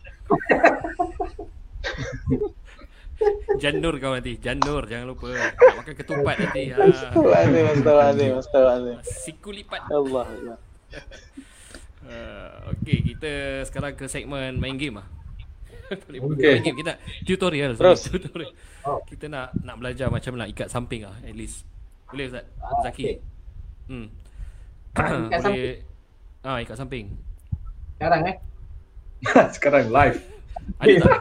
[3.62, 6.76] Janur kau nanti Janur jangan lupa Nak makan ketupat nanti ha.
[6.86, 8.98] Astagfirullahalazim, astagfirullahalazim, astagfirullahalazim.
[9.02, 10.26] Siku lipat Allah.
[10.26, 10.58] Allah.
[12.10, 15.06] uh, Okey kita sekarang ke segmen main game lah
[16.06, 16.52] Boleh Okey.
[16.58, 16.92] main game kita
[17.26, 18.00] tutorial Terus.
[18.10, 18.52] tutorial.
[18.86, 19.02] Oh.
[19.06, 21.66] Kita nak nak belajar macam nak ikat samping lah at least
[22.10, 22.44] Boleh Ustaz?
[22.62, 23.16] Ah, Zaki okey.
[23.90, 24.06] Hmm
[25.30, 25.76] Ikat Boleh
[26.46, 27.10] Ah ikat samping
[27.98, 28.36] Sekarang eh.
[29.56, 30.18] Sekarang live.
[30.78, 31.20] Ada tak?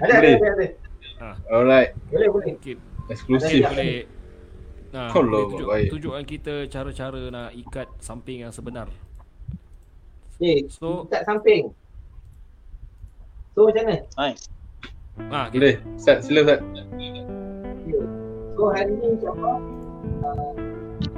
[0.00, 0.36] Ada, ada, Boleh.
[0.38, 0.66] ada,
[1.20, 1.36] ada.
[1.46, 2.54] Alright, Boleh, boleh.
[2.56, 3.60] Okey eksklusif.
[3.62, 4.08] Boleh
[4.90, 5.88] Nah, Allah, boleh tunjuk, baik.
[5.94, 8.90] tunjukkan kita cara-cara nak ikat samping yang sebenar.
[10.34, 11.70] Okay, So- ikat samping.
[13.54, 14.02] So macam mana?
[14.16, 14.50] Nice.
[15.28, 15.58] Ah, okay.
[15.60, 15.74] Boleh.
[15.94, 16.58] Set, sila set.
[16.58, 18.02] Okay.
[18.56, 19.56] So hari ni insyaAllah
[20.26, 20.50] uh,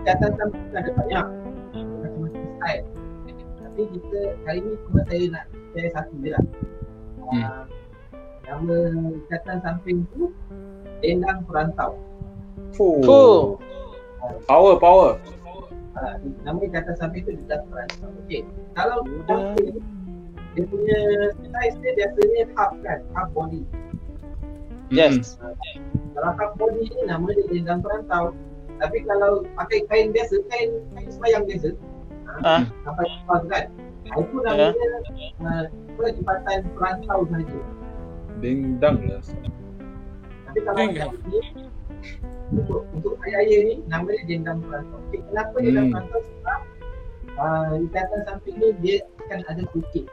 [0.03, 1.27] ikatan samping ada banyak
[1.73, 2.85] macam-macam style.
[3.57, 6.45] Tapi kita hari ni cuma saya nak share satu je lah.
[7.17, 7.65] Uh, Hmm.
[8.43, 8.77] Nama
[9.27, 10.31] ikatan samping tu
[11.03, 11.99] Dendang Perantau.
[12.75, 13.59] Fuh.
[14.47, 15.19] Power, power.
[15.93, 16.15] Uh,
[16.47, 18.11] nama ikatan samping tu Dendang Perantau.
[18.27, 18.43] Okey.
[18.75, 19.83] Kalau samping
[20.53, 21.01] dia punya
[21.33, 23.65] size dia biasanya half kan, half body.
[24.93, 25.41] Yes.
[26.13, 28.37] Kalau half body ni nama dia dendang perantau.
[28.77, 31.73] Tapi kalau pakai kain biasa, kain kain semayang biasa,
[32.45, 33.07] Ah, sampai
[33.49, 33.65] kan.
[34.13, 34.87] ah, Itu namanya
[35.41, 37.61] uh, apa, jembatan perantau sahaja.
[38.43, 39.23] Dang lah.
[40.51, 40.99] Tapi kalau Ding.
[40.99, 41.39] macam ni,
[42.53, 44.99] untuk, untuk ayah-ayah ni, nama dia dendang perantau.
[45.09, 45.65] Okay, kenapa Hmm.
[45.65, 46.21] dendang perantau?
[46.27, 46.61] Sebab
[47.39, 50.05] uh, ikatan samping ni dia akan ada bukit.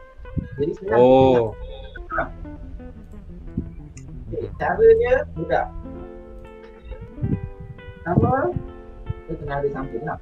[0.62, 1.58] Jadi senang Oh,
[4.30, 5.66] Okay, caranya mudah.
[8.06, 8.54] Pertama,
[9.26, 10.22] kita kena ada samping lah.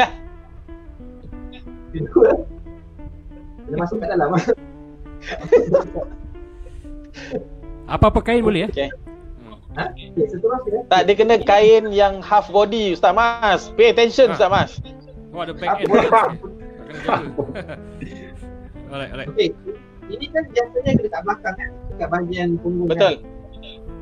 [1.92, 2.32] Kedua,
[3.68, 4.32] kena masuk kat dalam.
[7.84, 8.68] Apa-apa kain boleh ya?
[8.72, 8.90] Okay.
[9.74, 9.90] Ha?
[10.86, 13.74] Tak dia kena kain yang half body Ustaz Mas.
[13.74, 14.78] Pay attention Ustaz Mas.
[15.34, 15.90] Oh ada back end.
[15.90, 16.14] Kena
[18.94, 19.28] alright, alright.
[19.34, 19.50] okay.
[20.06, 23.18] Ini kan biasanya dekat belakang kan, dekat bahagian punggung Betul.
[23.18, 23.32] kan.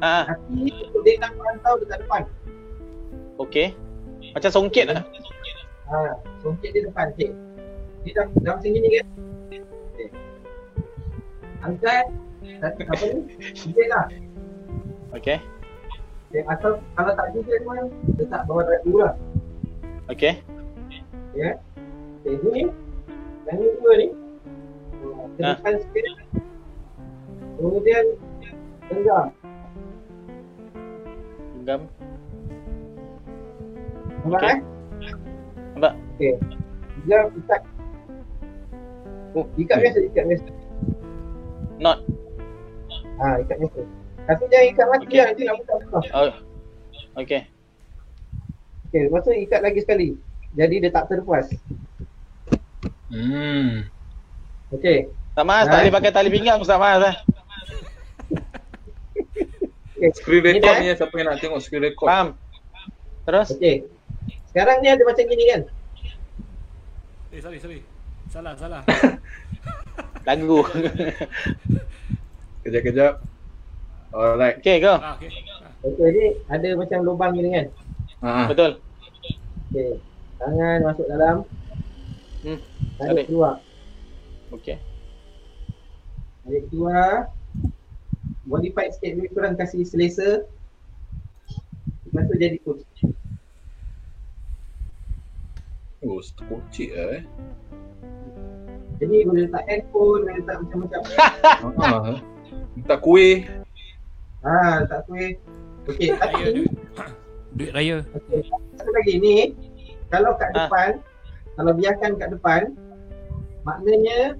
[0.02, 2.22] Ah, Tapi untuk dendang perantau dekat depan.
[3.38, 3.68] okey.
[4.34, 5.06] Macam songket lah.
[5.88, 7.30] Ha, songket dia depan, okay.
[8.02, 9.06] Dia dah, dah macam gini kan.
[9.94, 10.08] Okay.
[11.62, 12.06] Angkat,
[12.62, 13.20] apa ni,
[13.54, 14.06] jijik lah.
[15.12, 15.38] Okey.
[16.32, 19.14] Okay, atau kalau tak jijik pun, letak bawah darat dulu lah.
[20.08, 20.40] Okey.
[21.32, 21.56] Ya.
[22.22, 22.62] Okay, ni,
[23.48, 24.08] yang ni dua ni.
[25.34, 25.56] Ke Ah.
[25.58, 26.04] depan sikit.
[27.58, 28.04] Kemudian,
[28.86, 29.26] genggam.
[31.58, 31.80] Genggam.
[34.22, 34.50] Nampak Okey.
[34.50, 34.58] eh?
[35.74, 35.92] Nampak.
[36.14, 36.32] Okay.
[37.02, 37.62] Genggam, ikat.
[39.32, 40.46] Oh, ikat biasa, ikat biasa.
[41.82, 41.98] Not.
[43.22, 43.80] Ha, ikat biasa.
[44.22, 45.18] Tapi jangan ikat mati Okey.
[45.18, 46.02] lah, nanti nak buka susah.
[46.10, 46.32] Oh.
[47.22, 47.40] Okey.
[48.90, 50.08] Okay, lepas tu ikat lagi sekali.
[50.52, 51.46] Jadi dia tak terpuas.
[53.08, 53.86] hmm.
[54.72, 55.08] Okay.
[55.32, 55.80] Ustaz Mas, tak Nice.
[55.88, 57.16] boleh pakai tali pinggang Ustaz Mas eh.
[59.96, 60.10] okay.
[60.12, 62.08] Screen Ni record ni eh, siapa yang nak tengok screen record?
[62.10, 62.28] Faham?
[63.24, 63.48] Terus?
[63.56, 63.86] Okay.
[64.52, 65.62] Sekarang ni ada macam gini kan?
[67.32, 67.80] Eh sorry, sorry.
[68.28, 68.82] Salah, salah.
[70.28, 70.60] Lagu.
[72.62, 73.18] Kejap-kejap.
[74.14, 74.62] Alright.
[74.62, 74.94] Okey, go.
[75.02, 75.30] ah, okay.
[75.58, 75.72] Ah.
[75.82, 77.66] Okay, ni ada macam lubang gini kan?
[78.22, 78.46] Ha.
[78.46, 78.78] Betul.
[79.74, 79.98] Okay.
[80.38, 81.36] Tangan masuk dalam.
[82.46, 82.60] Hmm.
[83.02, 83.58] Tarik keluar.
[84.54, 84.78] Okey.
[86.46, 87.34] Tarik keluar.
[88.46, 90.46] Body part sikit lebih kurang kasih selesa.
[92.06, 92.86] Lepas tu jadi coach.
[96.02, 97.24] Oh, kocik lah eh.
[99.02, 101.00] Jadi boleh letak handphone, boleh letak macam-macam.
[101.80, 102.14] Ha.
[102.72, 103.44] Minta kuih.
[104.42, 105.36] ha, letak kuih.
[105.84, 106.62] Saya tapi ada.
[107.52, 107.96] Duit raya.
[108.78, 109.36] Satu lagi ni,
[110.08, 110.66] kalau kat Ah.
[110.66, 110.90] depan,
[111.54, 112.62] kalau biarkan kat depan,
[113.62, 114.34] maknanya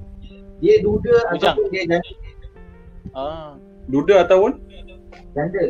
[0.58, 1.54] dia duda Bujang.
[1.54, 2.12] ataupun dia janda.
[3.12, 3.50] Ah.
[3.84, 4.52] Duda ataupun?
[5.34, 5.64] janda.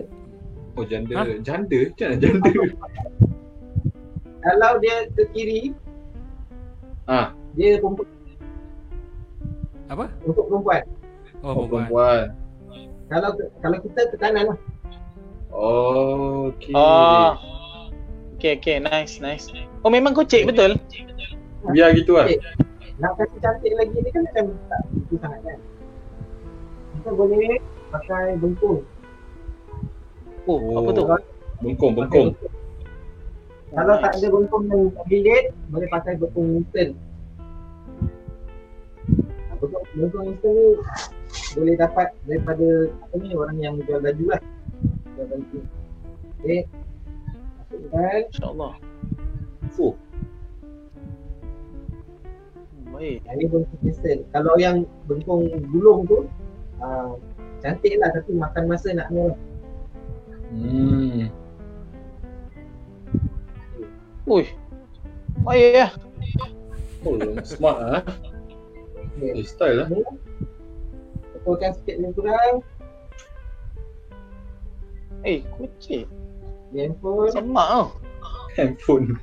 [0.72, 1.12] Oh janda.
[1.14, 1.22] Ha?
[1.40, 1.78] Janda?
[1.90, 2.50] Macam mana janda?
[4.42, 5.62] Kalau dia ke kiri,
[7.02, 8.06] Ah, dia perempuan,
[9.90, 10.06] Apa?
[10.22, 10.82] untuk perempuan.
[11.42, 12.30] Oh, oh, perempuan.
[13.12, 14.58] Kalau kalau kita ke kanan lah.
[15.52, 16.72] Oh, okay.
[16.72, 17.36] Oh.
[18.40, 18.76] Okay, okay.
[18.80, 19.52] Nice, nice.
[19.84, 20.80] Oh, memang kocik betul?
[21.76, 22.24] Biar gitu lah.
[22.24, 22.40] Okay.
[23.04, 25.58] Nak kasi cantik lagi ni kan macam tak itu sangat kan.
[26.96, 27.60] Kita boleh
[27.92, 28.80] pakai bengkung.
[30.48, 31.04] Oh, apa tu?
[31.60, 31.92] Bengkong.
[31.92, 32.32] bengkung.
[33.76, 36.96] Kalau tak ada bengkung yang bilik, boleh pakai bengkung instant.
[39.60, 40.68] Bengkung, bengkung instant ni
[41.56, 44.42] boleh dapat daripada apa ni orang yang jual baju lah.
[45.16, 45.58] Jual baju.
[46.42, 46.60] Okay.
[47.58, 48.20] Masukkan.
[48.28, 48.74] InsyaAllah.
[49.80, 49.94] Oh,
[52.82, 53.24] Hmm, Baik.
[53.24, 54.20] Yang ni bengkung instant.
[54.36, 54.76] Kalau yang
[55.08, 56.28] bengkung gulung tu,
[56.84, 57.16] ah,
[57.64, 59.38] cantik lah tapi makan masa nak ni lah.
[60.52, 61.22] hmm.
[64.28, 64.44] Ui.
[65.42, 65.88] Baik ya.
[67.02, 68.02] Oh, smart ah.
[69.18, 69.40] Okay.
[69.40, 69.86] Eh, style lah.
[69.90, 70.02] Ni,
[71.42, 72.54] Betulkan sikit lebih kurang.
[75.26, 76.06] Eh, kocik.
[76.70, 77.30] Handphone.
[77.34, 77.86] Semak tau.
[78.54, 79.18] Handphone.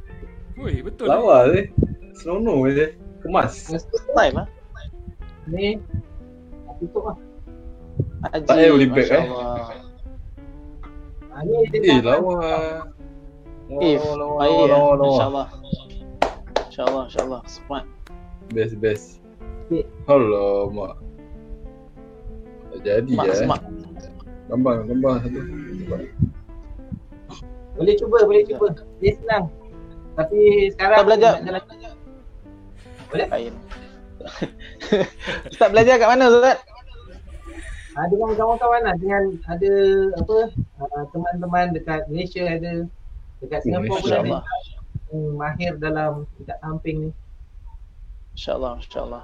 [0.60, 1.08] Woi, betul.
[1.08, 1.72] Lawa je.
[2.20, 2.88] Seronok je.
[3.24, 3.72] Kemas.
[4.12, 4.48] Time lah.
[5.48, 5.80] Ni.
[6.84, 7.18] Tutup lah.
[8.32, 8.48] Haji.
[8.48, 9.24] Tak payah beli bag, eh?
[11.32, 12.36] Ha, ni Eh, lawa.
[13.80, 14.72] Eh, Lawa, lawa, baik lawa, ya.
[14.76, 15.08] lawa, lawa.
[15.08, 15.48] InsyaAllah.
[16.68, 17.42] InsyaAllah, insyaAllah.
[17.48, 17.86] Smart.
[18.52, 19.06] Best, best.
[19.68, 19.84] Okay.
[20.10, 21.00] Alamak.
[22.70, 23.36] Tak jadi Smart, ya.
[23.44, 23.64] smart.
[24.50, 25.40] Gambar, gambar satu.
[27.78, 28.68] Boleh cuba, boleh cuba.
[29.00, 29.44] Dia senang.
[30.18, 30.40] Tapi
[30.76, 31.34] sekarang Tak belajar.
[31.42, 31.64] jalan
[33.10, 33.54] Lain.
[35.54, 36.60] Ustaz belajar kat mana Ustaz?
[37.96, 39.74] ha, dengan kawan-kawan lah dengan ada
[40.20, 40.38] apa
[40.80, 42.86] uh, teman-teman dekat Malaysia ada
[43.42, 44.40] dekat Singapura pun ada
[45.10, 47.12] yang mahir dalam dekat samping ni.
[48.38, 49.24] InsyaAllah, insyaAllah.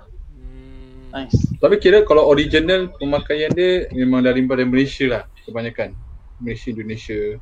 [1.16, 1.40] Nice.
[1.64, 5.96] Tapi kira kalau original pemakaian dia memang daripada Malaysia lah kebanyakan.
[6.44, 7.40] Malaysia, Indonesia.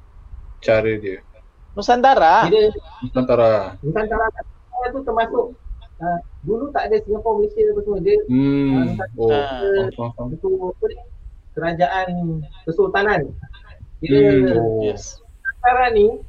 [0.61, 1.25] Cara dia.
[1.73, 2.53] Nusantara.
[2.53, 2.69] Dia
[3.01, 3.73] Nusantara.
[3.81, 4.25] Nusantara
[4.93, 5.45] tu termasuk
[5.97, 8.93] uh, dulu tak ada Singapura Malaysia apa semua dia Hmm.
[9.17, 9.33] Oh,
[9.97, 10.27] faham, faham.
[10.37, 10.97] itu apa ni
[11.57, 12.07] kerajaan
[12.69, 13.21] kesultanan.
[14.05, 14.85] Dia Hmm, oh.
[14.85, 15.17] Yes.
[15.17, 16.21] Nusantara ni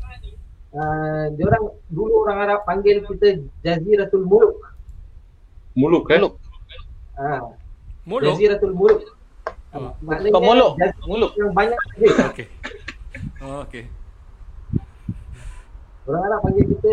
[0.72, 4.64] uh, dia orang dulu orang Arab panggil kita Jaziratul Muluk.
[5.76, 6.24] Muluk kan?
[6.24, 6.40] Muluk.
[7.14, 7.38] Ha,
[8.04, 8.34] Molok.
[8.34, 9.00] Jaziratul Muluk.
[9.74, 9.90] Oh.
[10.02, 10.70] Maknanya Bukan muluk.
[11.06, 11.30] Muluk.
[11.34, 11.78] yang banyak.
[12.30, 12.46] Okey.
[13.42, 13.84] Oh, okey.
[16.04, 16.90] Orang Arab panggil kita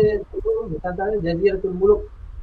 [0.66, 2.00] Nusantara Jaziratul Muluk.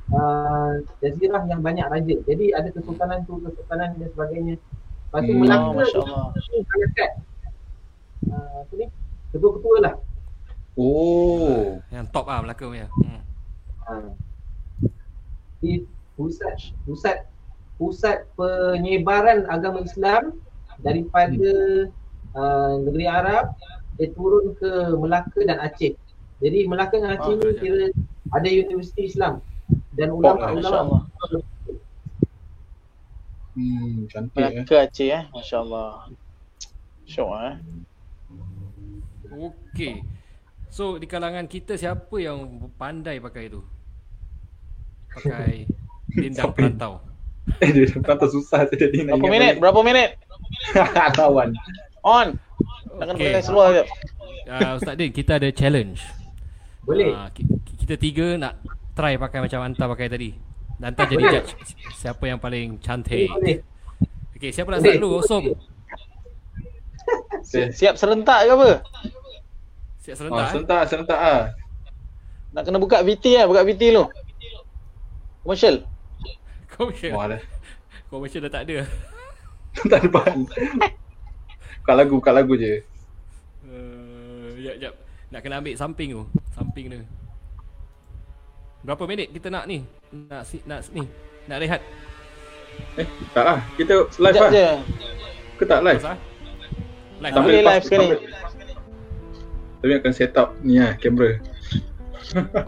[0.09, 2.15] Uh, jazirah yang banyak raja.
[2.25, 4.55] Jadi ada kesultanan tu, kesultanan dan sebagainya.
[4.57, 5.41] Lepas tu Hmm.
[5.45, 6.25] Melaka Oh, Masya Allah.
[6.33, 7.11] ni sangat
[8.33, 8.85] uh, apa ni?
[9.29, 9.93] Ketua-ketua lah.
[10.73, 11.77] Oh.
[11.93, 12.89] Yang top ah Melaka punya.
[12.89, 13.21] Hmm.
[13.85, 13.93] Ha.
[15.61, 15.85] Di
[16.17, 17.28] pusat pusat
[17.79, 20.35] pusat penyebaran agama Islam
[20.83, 21.51] daripada
[22.35, 23.55] uh, negeri Arab
[23.95, 25.95] dia turun ke Melaka dan Aceh.
[26.39, 27.59] Jadi Melaka dan Aceh Ah, ni kerajaan.
[27.59, 27.83] kira
[28.31, 29.39] ada universiti Islam
[29.95, 31.07] dan Oh, ulama-ulama.
[33.55, 34.51] Hmm, cantik eh.
[34.55, 35.23] Melaka Aceh eh.
[35.31, 35.91] Masya Allah.
[37.03, 37.55] Syok eh.
[39.29, 39.93] Okey.
[40.69, 42.45] So di kalangan kita siapa yang
[42.77, 43.61] pandai pakai tu?
[45.09, 45.65] Pakai
[46.23, 47.01] dendang perantau.
[47.57, 49.53] Eh, dia perantau susah saya jadi nak Berapa ingat minit?
[49.57, 50.09] Berapa minit?
[50.75, 51.17] balik.
[51.17, 51.49] Lawan.
[52.01, 52.27] On.
[52.95, 53.83] Nak kena seluar je.
[54.45, 56.01] Uh, Ustaz Din, kita ada challenge.
[56.81, 57.11] Boleh.
[57.11, 57.45] Ah, ki-
[57.79, 58.57] kita tiga nak
[58.93, 60.29] try pakai macam Anta pakai tadi.
[60.79, 61.51] Dan Anta jadi judge
[61.93, 63.29] siapa yang paling cantik.
[63.29, 63.61] Boleh.
[64.33, 65.19] Okey, siapa nak start dulu?
[65.19, 65.43] Osom.
[67.39, 67.67] Okay.
[67.71, 68.69] Siap serentak ke apa?
[69.99, 70.39] Siap Ah, serentak.
[70.39, 70.49] eh?
[70.49, 71.41] serentak, serentak ah.
[72.49, 73.45] Nak kena buka VT lah.
[73.45, 74.07] Buka VT dulu.
[75.43, 75.85] Commercial.
[76.79, 77.11] Commercial.
[77.11, 77.41] Wah, dah.
[78.07, 78.87] Commercial dah tak ada.
[79.91, 80.47] tak depan.
[81.83, 82.79] Buka lagu, buka lagu je.
[83.67, 84.93] Uh, jap, jap.
[85.27, 86.23] Nak kena ambil samping tu.
[86.55, 87.03] Samping tu.
[88.87, 89.83] Berapa minit kita nak ni?
[90.31, 91.03] Nak si, nak ni.
[91.51, 91.83] Nak rehat.
[92.95, 93.59] Eh, tak lah.
[93.75, 94.51] Kita live Sekejap lah.
[94.55, 94.67] je.
[95.59, 96.01] Ke tak live?
[97.19, 97.33] Live.
[97.35, 98.07] Tak boleh live sekali.
[99.83, 101.43] Tapi akan set up ni lah, kamera.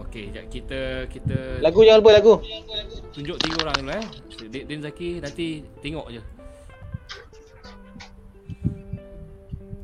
[0.04, 2.36] Okey, jap kita kita Lagu jangan lupa lagu.
[3.12, 4.06] Tunjuk tiga orang dulu eh.
[4.48, 6.22] Din, Din Zaki nanti tengok je.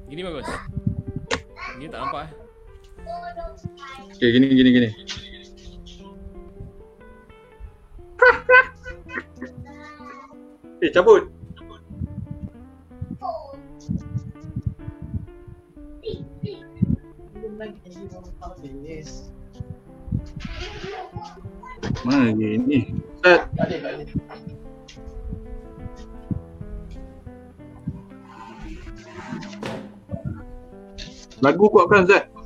[0.08, 0.48] Ini bagus.
[1.78, 2.32] Ini tak nampak eh.
[4.18, 4.90] Okay, gini, gini, gini.
[10.84, 11.28] eh, cabut.
[22.08, 23.07] Mana gini?
[23.24, 23.42] Set.
[31.38, 32.37] Lagu kuatkan Zat.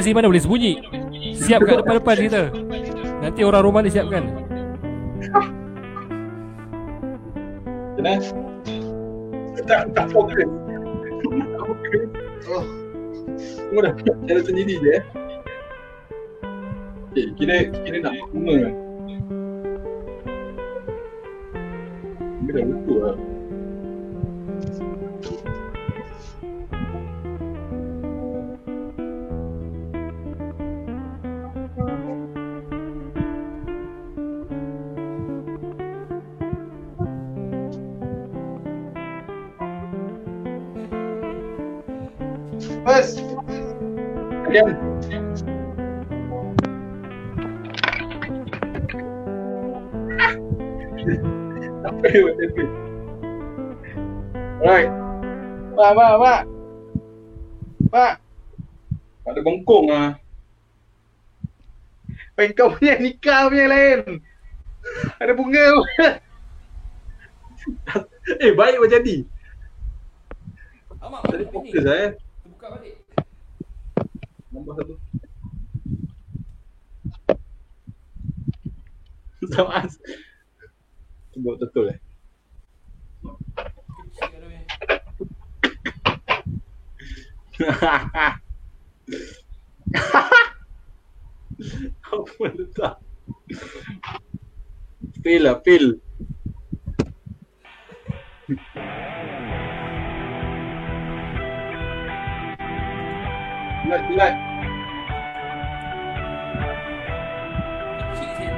[0.00, 0.72] Nazim mana boleh sembunyi
[1.36, 2.42] Siap kat depan-depan kita
[3.20, 4.24] Nanti orang rumah dia siapkan
[8.00, 8.16] Kena.
[9.68, 10.48] Tak, tak fokus.
[12.48, 12.64] Oh.
[13.36, 13.94] Semua dah
[14.24, 15.04] cara sendiri je eh.
[17.12, 18.74] Okay, kira, kira nak bunga kan?
[22.48, 23.16] Dia dah lupa lah.
[43.00, 43.16] Buat
[51.80, 52.12] tempe?
[54.60, 54.92] Alright.
[55.72, 56.44] Mak, mak, mak.
[57.88, 58.20] Mak.
[59.24, 60.20] Ada bengkong ah.
[62.36, 64.20] Pengen kau punya nikah punya lain.
[65.16, 65.64] Ada bunga
[68.44, 69.24] eh, baik macam jadi.
[71.00, 72.12] Amak Tadi fokus lah eh.
[72.70, 73.02] Buka balik
[74.54, 74.94] Nombor satu.
[79.50, 79.98] Sama as.
[81.34, 81.98] Cuba betul eh.
[92.14, 93.02] Apa letak?
[95.42, 95.58] Lah,
[103.90, 103.98] feel.
[104.06, 104.34] Jilat, jilat.
[107.98, 108.54] Kecil sikit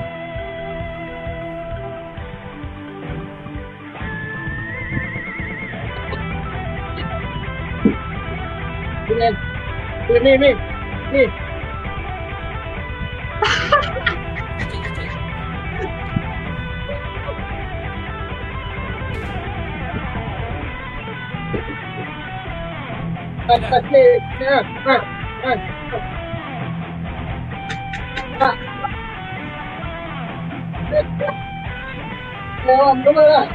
[10.08, 10.50] Ni, ni, ni.
[11.12, 11.24] Ni.
[14.60, 15.10] Kecil kecil
[23.52, 24.04] Ah, ah, ni.
[24.46, 25.11] Ah, ah,
[25.42, 25.50] Oh,
[33.02, 33.46] kemana lah?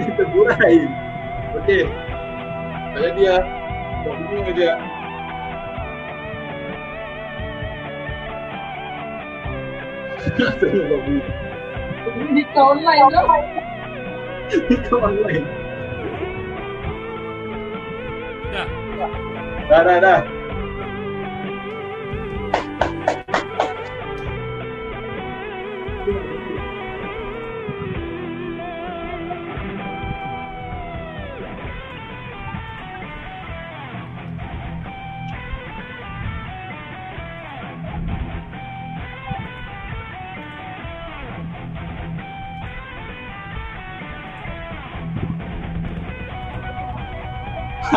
[0.00, 0.80] Kita burai.
[1.60, 1.84] Okey.
[2.96, 3.44] Tak lah.
[4.00, 4.72] Buat bunga je.
[10.56, 11.28] Saya buat bunga.
[12.32, 13.20] Ini kau online ke?
[14.72, 15.57] Itu online.
[19.68, 20.38] Dah, dah, dah.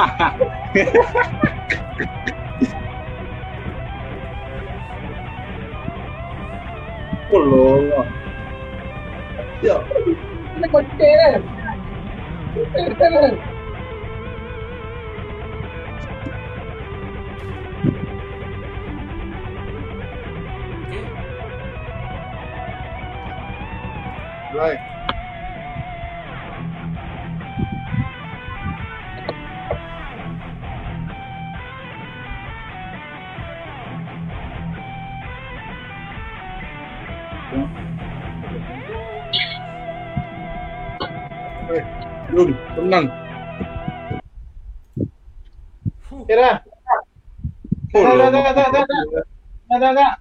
[0.02, 0.52] Allah.
[0.74, 1.41] Ya.
[10.52, 11.42] Ini konten kan?
[12.54, 13.51] Konten kan?
[42.92, 43.08] Tenang.
[46.12, 46.60] Okay dah.
[47.96, 49.04] Oh, Tak, tak, tak, tak, tak, tak.
[49.72, 50.14] Tak, tak, tak.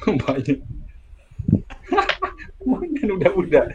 [0.00, 0.58] Banyak.
[2.70, 3.68] Mana budak-budak?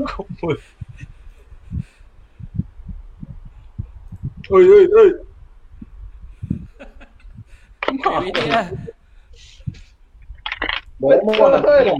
[0.00, 0.48] Apa?
[4.48, 5.10] Oi, oi, oi.
[7.94, 8.93] Ready
[11.10, 11.20] lah.
[11.24, 11.60] Bawa lah.
[11.64, 11.92] Oi.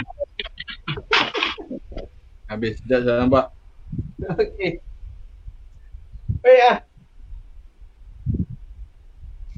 [2.48, 3.44] Habis, sekejap saya nampak.
[4.38, 4.80] Okey.
[6.44, 6.78] Wait ah.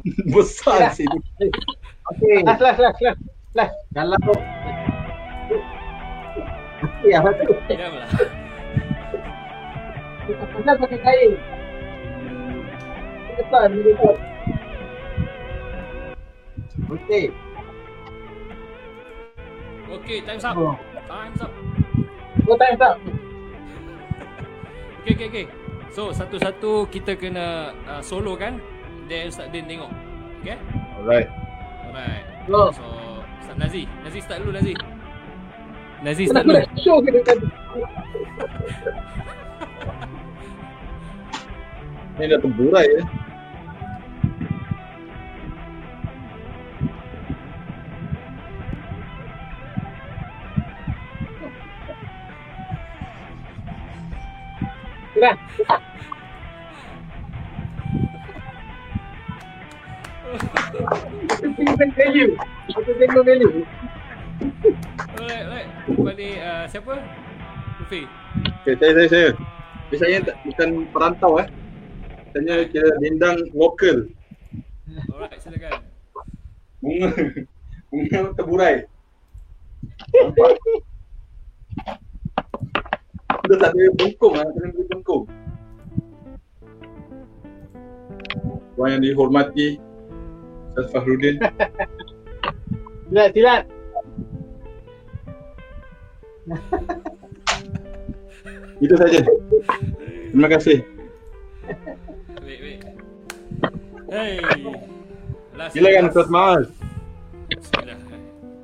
[0.34, 1.18] Besar sini.
[2.14, 2.46] Okey.
[2.46, 3.20] Last, last, last, last.
[3.54, 3.74] Last.
[3.94, 4.18] Kalau
[6.76, 7.54] Okey, apa tu?
[7.72, 8.08] Diam lah.
[10.26, 11.32] Kita pegang pakai kain.
[13.36, 14.16] Kesan, kesan.
[16.92, 17.24] Okey.
[19.86, 20.58] Okay, time's up.
[20.58, 20.74] Oh.
[21.06, 21.52] Time's up.
[22.42, 22.98] Go time tak?
[25.02, 25.46] Okay, okay, okay.
[25.94, 28.58] So, satu-satu kita kena uh, solo kan?
[29.06, 29.90] Then Ustaz Din tengok.
[30.42, 30.58] Okay?
[30.98, 31.30] Alright.
[31.86, 32.26] Alright.
[32.50, 32.74] Go.
[32.74, 32.82] So,
[33.38, 33.86] Ustaz Nazi.
[34.02, 34.74] Nazi start dulu, Nazi.
[36.02, 36.58] Nazi start dulu.
[36.82, 37.46] Show kita tadi.
[42.16, 43.04] Ni dah terburai ya.
[55.16, 55.32] Sudah.
[61.40, 62.36] Tengok value.
[62.68, 63.64] Kita tengok value.
[65.16, 65.68] Alright, alright.
[65.88, 67.00] Lepas ni, uh, siapa?
[67.80, 68.04] Luffy.
[68.60, 69.28] Okay, saya, saya, saya.
[69.96, 71.48] Saya tak, bukan perantau eh.
[72.36, 74.12] Saya kira dendang lokal.
[75.16, 75.80] Alright, silakan.
[76.84, 77.08] Bunga.
[77.88, 78.84] Bunga terburai.
[80.12, 80.60] Nampak?
[83.46, 85.22] Dia tak ada bengkung lah, kena beri bengkung.
[88.74, 89.78] Tuan yang dihormati
[90.74, 91.38] Ustaz Fahrudin.
[93.06, 93.62] Silat, silat.
[98.84, 99.22] Itu saja.
[100.34, 100.82] Terima kasih.
[102.42, 102.82] Wait, wait.
[104.10, 104.42] Hey.
[105.54, 106.10] Last Silakan.
[106.10, 106.66] Ustaz Maaz.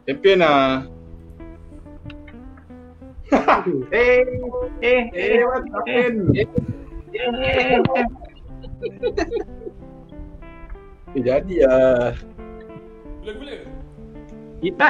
[0.04, 0.91] Champion lah.
[3.92, 4.24] Eh,
[4.84, 5.40] eh, eh.
[5.40, 6.14] Champion.
[6.36, 6.44] Eh,
[7.16, 8.04] eh, eh.
[11.12, 12.12] Eh, jadi lah.
[13.24, 13.56] Gula-gula.
[14.60, 14.86] Kita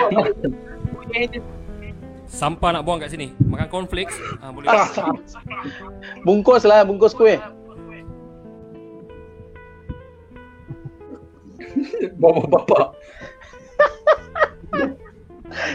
[2.33, 3.37] Sampah nak buang kat sini.
[3.45, 4.17] Makan cornflakes.
[4.41, 4.73] Ah, boleh.
[6.25, 7.37] Bungkus lah, bungkus kuih.
[12.21, 12.97] Bawa bapak.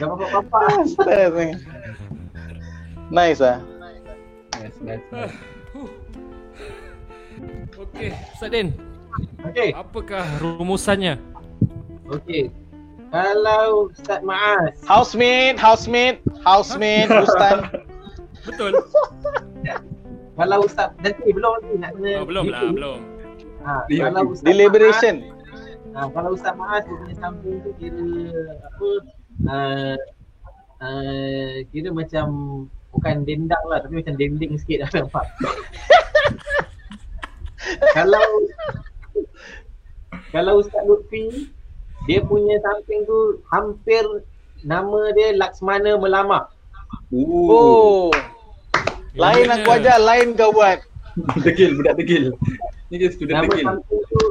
[0.01, 0.59] Dah apa-apa.
[0.89, 1.53] Stress ni.
[3.07, 3.63] Nice ah.
[4.59, 5.05] Nice, nice.
[5.11, 5.35] nice.
[7.77, 8.73] Okey, Ustaz Din.
[9.47, 9.69] Okey.
[9.71, 11.15] Apakah rumusannya?
[12.09, 12.49] Okey.
[13.07, 17.57] Kalau Ustaz Maaz Housemate, housemate, housemate, Bustan.
[18.43, 18.71] Betul.
[20.37, 22.99] Kalau Ustaz nanti belum lagi nak kena Oh, belum lah, belum.
[23.65, 24.03] Ha, Lima.
[24.05, 25.15] kalau Ustaz Deliberation.
[25.25, 28.05] Maaz, ha, kalau Ustaz Maaz dia punya samping tu kira
[28.61, 28.89] apa
[29.49, 29.97] uh,
[30.83, 32.25] uh, kira macam
[32.93, 35.25] bukan dendang lah tapi macam dending sikit lah nampak.
[37.97, 38.23] kalau
[40.31, 41.51] kalau Ustaz Lutfi
[42.07, 44.03] dia punya samping tu hampir
[44.63, 46.49] nama dia Laksmana Melamak.
[47.11, 47.51] Ooh.
[47.51, 48.07] Oh.
[49.17, 50.77] Lain aku ajar, lain kau buat.
[51.45, 52.37] Degil, budak degil.
[52.93, 53.65] Ni dia student Nama degil.
[53.65, 54.21] samping tu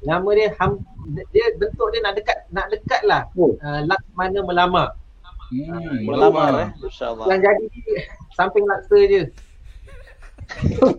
[0.00, 0.80] nama dia ham,
[1.12, 3.28] dia bentuk dia nak dekat nak dekat lah.
[3.36, 3.52] Oh.
[3.60, 4.96] Uh, Laksmana Melamak.
[5.50, 6.62] Hmm, Melamar melama.
[6.62, 6.68] eh.
[6.86, 7.26] InsyaAllah.
[7.26, 7.64] Yang jadi
[8.32, 9.22] samping laksa je.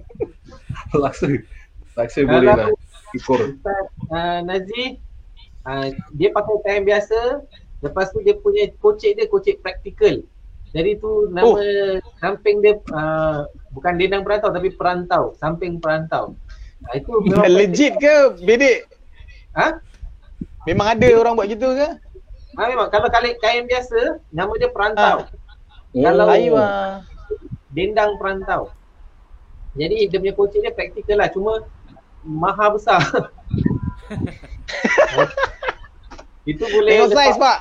[0.95, 1.25] Laksa.
[1.95, 2.67] Laksa boleh lah.
[3.11, 3.39] Syukur.
[3.55, 4.99] Ustaz uh, Nazi
[5.63, 7.43] uh, dia pakai kain biasa
[7.81, 10.19] lepas tu dia punya kocek dia kocek praktikal.
[10.71, 11.59] Jadi tu nama Oh.
[12.19, 16.35] samping dia uh, bukan dendang perantau tapi perantau, samping perantau.
[16.87, 17.11] Uh, itu
[17.59, 18.87] Legit ke bedek?
[19.55, 19.79] Ha?
[20.63, 21.89] Memang ada orang buat gitu ke?
[22.59, 25.23] Ha, memang kalau kali kain biasa nama dia perantau.
[25.23, 25.27] Oh.
[25.95, 27.03] Kalau- Lain lah.
[27.71, 28.71] Dendang perantau.
[29.79, 31.63] Jadi dia punya kocek dia praktikal lah cuma
[32.27, 32.99] maha besar.
[36.51, 37.57] itu boleh Tengok saiz pak.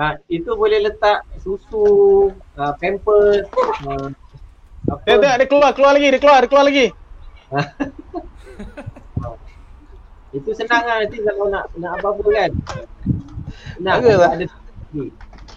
[0.00, 3.44] Ha, itu boleh letak susu, uh, pampers,
[3.84, 4.08] uh,
[4.88, 5.00] apa.
[5.04, 6.86] Tengok tengok dia keluar, keluar lagi, dia keluar, dia keluar lagi.
[10.34, 12.50] Itu senang lah nanti kalau nak nak apa-apa kan.
[13.76, 13.96] Senang.
[14.02, 14.30] Bagus lah.
[14.36, 14.46] Ada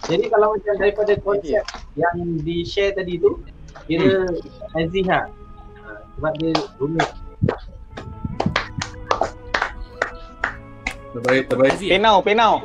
[0.08, 1.64] Jadi kalau macam daripada konsep
[1.98, 3.42] yang di share tadi tu,
[3.86, 4.26] kira
[4.78, 5.26] Aziz lah.
[5.82, 7.08] Ha, sebab dia rumit.
[11.14, 11.72] Terbaik, terbaik.
[11.74, 12.62] Aziz, Penau, penau.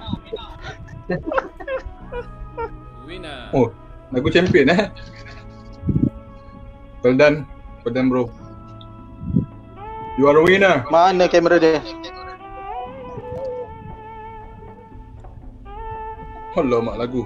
[3.13, 3.53] winner.
[3.53, 3.69] Oh,
[4.09, 4.89] lagu champion eh.
[7.05, 7.45] Well done.
[7.85, 8.31] Well done bro.
[10.17, 10.85] You are a winner.
[10.89, 11.79] Mana kamera dia?
[16.53, 17.25] Alamak lagu.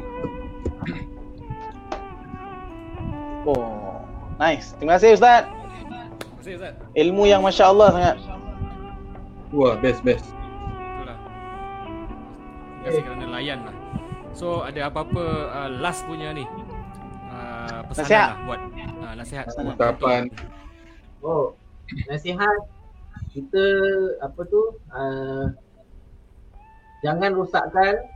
[3.47, 3.99] Oh,
[4.39, 4.71] nice.
[4.79, 5.47] Terima kasih Ustaz.
[5.47, 6.73] Terima kasih Ustaz.
[6.95, 8.15] Ilmu yang Masya Allah sangat.
[9.51, 10.27] Wah, best best.
[10.27, 11.17] Itulah.
[11.19, 13.75] Terima kasih kerana layan lah.
[14.31, 16.45] So ada apa-apa uh, last punya ni
[17.31, 18.27] uh, pesanan Nasihat.
[18.27, 18.61] lah buat
[19.01, 20.21] uh, nasihat Ucapan.
[21.25, 21.57] Oh,
[22.07, 22.57] nasihat
[23.33, 23.65] kita
[24.23, 24.61] apa tu
[24.93, 25.51] uh,
[27.01, 28.07] jangan rosakkan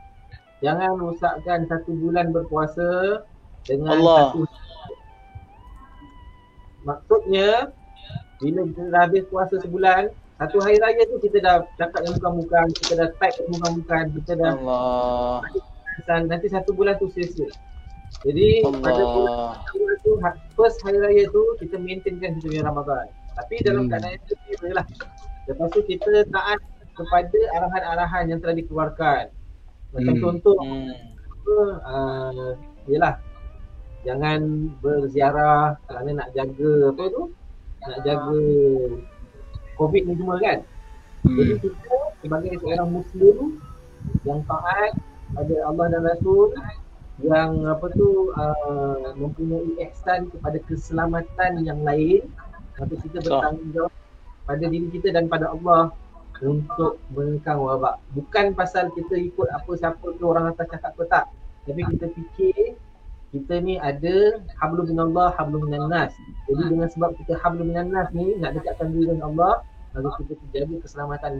[0.62, 3.20] jangan rosakkan satu bulan berpuasa
[3.66, 4.30] dengan Allah.
[4.30, 4.40] satu
[6.82, 7.70] maksudnya
[8.42, 12.66] bila kita dah habis puasa sebulan satu hari raya tu kita dah cakap dengan bukan-bukan
[12.74, 15.38] kita dah type dengan bukan-bukan kita dah Allah.
[16.26, 17.46] nanti satu bulan tu sia-sia
[18.22, 19.52] jadi pada bulan Allah.
[20.02, 23.06] Tu ha- first hari raya tu kita maintainkan kita punya Ramadan.
[23.32, 23.90] Tapi dalam Hmm.
[23.90, 24.86] keadaan yang gembira lah.
[25.48, 26.58] Lepas tu kita taat
[26.92, 29.30] kepada arahan-arahan yang telah dikeluarkan.
[29.92, 30.22] Macam Hmm.
[30.24, 30.92] contoh Hmm.
[31.32, 32.50] apa uh,
[32.88, 33.14] yalah
[34.02, 34.40] jangan
[34.82, 37.22] berziarah kerana nak jaga apa tu?
[37.82, 38.40] Nak jaga
[39.76, 40.58] COVID ni semua kan.
[41.22, 41.60] Jadi Hmm.
[41.62, 43.36] kita sebagai seorang muslim
[44.26, 44.92] yang taat
[45.32, 46.50] pada Allah dan Rasul
[47.22, 52.26] yang apa tu uh, mempunyai ihsan kepada keselamatan yang lain
[52.80, 53.92] maka kita bertanggungjawab
[54.48, 55.94] pada diri kita dan pada Allah
[56.42, 58.02] untuk mengekang wabak.
[58.12, 61.24] Bukan pasal kita ikut apa siapa tu orang atas cakap ke tak.
[61.62, 62.74] Tapi kita fikir
[63.32, 66.12] kita ni ada hablum minallah, hablum minan nas.
[66.50, 69.64] Jadi dengan sebab kita hablum minan nas ni nak dekatkan diri dengan Allah,
[69.96, 71.32] maka kita jaga keselamatan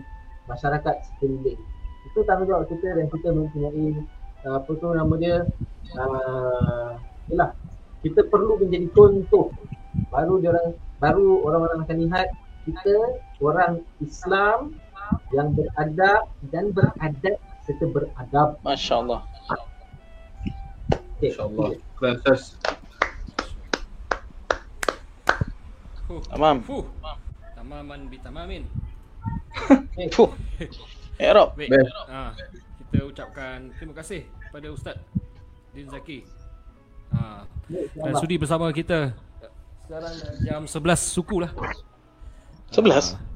[0.48, 1.60] masyarakat sekeliling.
[2.08, 4.08] Itu tanggungjawab kita dan kita mempunyai
[4.46, 5.36] uh, apa tu nama dia
[5.98, 6.96] uh,
[8.02, 9.54] kita perlu menjadi contoh
[10.10, 10.68] baru dia orang
[10.98, 12.28] baru orang-orang akan lihat
[12.66, 12.94] kita
[13.38, 13.72] orang
[14.02, 14.74] Islam
[15.32, 18.58] yang beradab dan beradab serta beradab.
[18.66, 19.20] Masya Allah.
[21.22, 21.30] Okay.
[21.30, 21.78] InsyaAllah.
[21.94, 22.58] Keren Sas.
[26.10, 26.22] Fuh.
[26.26, 26.56] Tamam.
[26.66, 26.84] Fuh.
[27.54, 28.66] Tamaman bi tamamin.
[30.18, 30.30] Fuh.
[31.22, 31.54] Eh Rob.
[31.54, 31.70] Baik.
[31.70, 31.94] Best.
[32.10, 32.34] Ha,
[32.82, 34.96] kita ucapkan terima kasih kepada Ustaz
[35.70, 36.26] Din Zaki.
[37.14, 39.14] Ha, dan sudi bersama kita.
[39.86, 41.54] Sekarang dah jam 11 suku lah.
[42.74, 43.14] 11.
[43.14, 43.31] Ha,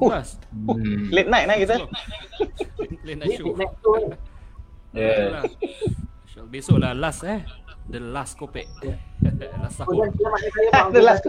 [0.00, 0.38] 11.
[0.52, 1.08] Hmm.
[1.12, 1.76] Late night lah kita.
[3.04, 3.54] Ni night show.
[3.56, 3.92] next tu
[4.94, 5.42] Yeah.
[6.22, 7.42] Besok besok lah last eh.
[7.90, 8.64] The last kopek.
[8.80, 10.06] last dan sahur.
[10.70, 11.26] Pak The last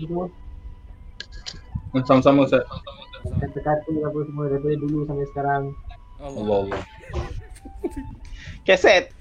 [0.00, 0.26] semua
[2.04, 2.64] Sama-sama Ustaz.
[3.26, 5.62] kata-kata apa semua daripada dulu sampai sekarang.
[6.20, 6.40] Allah.
[6.40, 6.80] Allah.
[8.64, 9.12] Keset.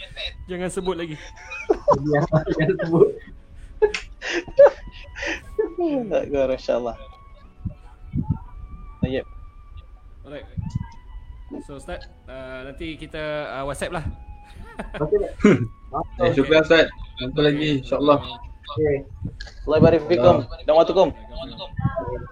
[0.47, 1.15] Jangan sebut lagi.
[2.09, 3.07] Yang sebut.
[5.75, 6.95] Tak Masya Allah.
[9.05, 9.25] Tayyip.
[10.25, 10.47] Alright.
[11.61, 13.21] So Ustaz, uh, nanti kita
[13.53, 14.05] uh, WhatsApp lah.
[14.97, 16.25] Betul tak?
[16.25, 16.89] Eh, syukur Ustaz.
[17.21, 18.19] Jumpa lagi insyaAllah.
[18.65, 19.05] Okay.
[19.69, 20.41] Allah barik fikum.
[20.65, 21.13] Dan watukum.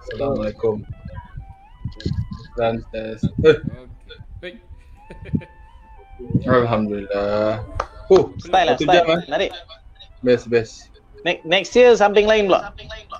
[0.09, 0.81] Assalamualaikum.
[2.57, 3.21] Dan tes.
[3.21, 3.61] Eh, Okay.
[4.41, 4.55] Baik.
[6.49, 7.63] Alhamdulillah.
[8.11, 9.07] Oh, Style lah, jam style.
[9.07, 9.21] eh.
[9.29, 9.51] Menarik.
[10.19, 10.89] Best best.
[11.23, 12.75] Next, next year something lain pula.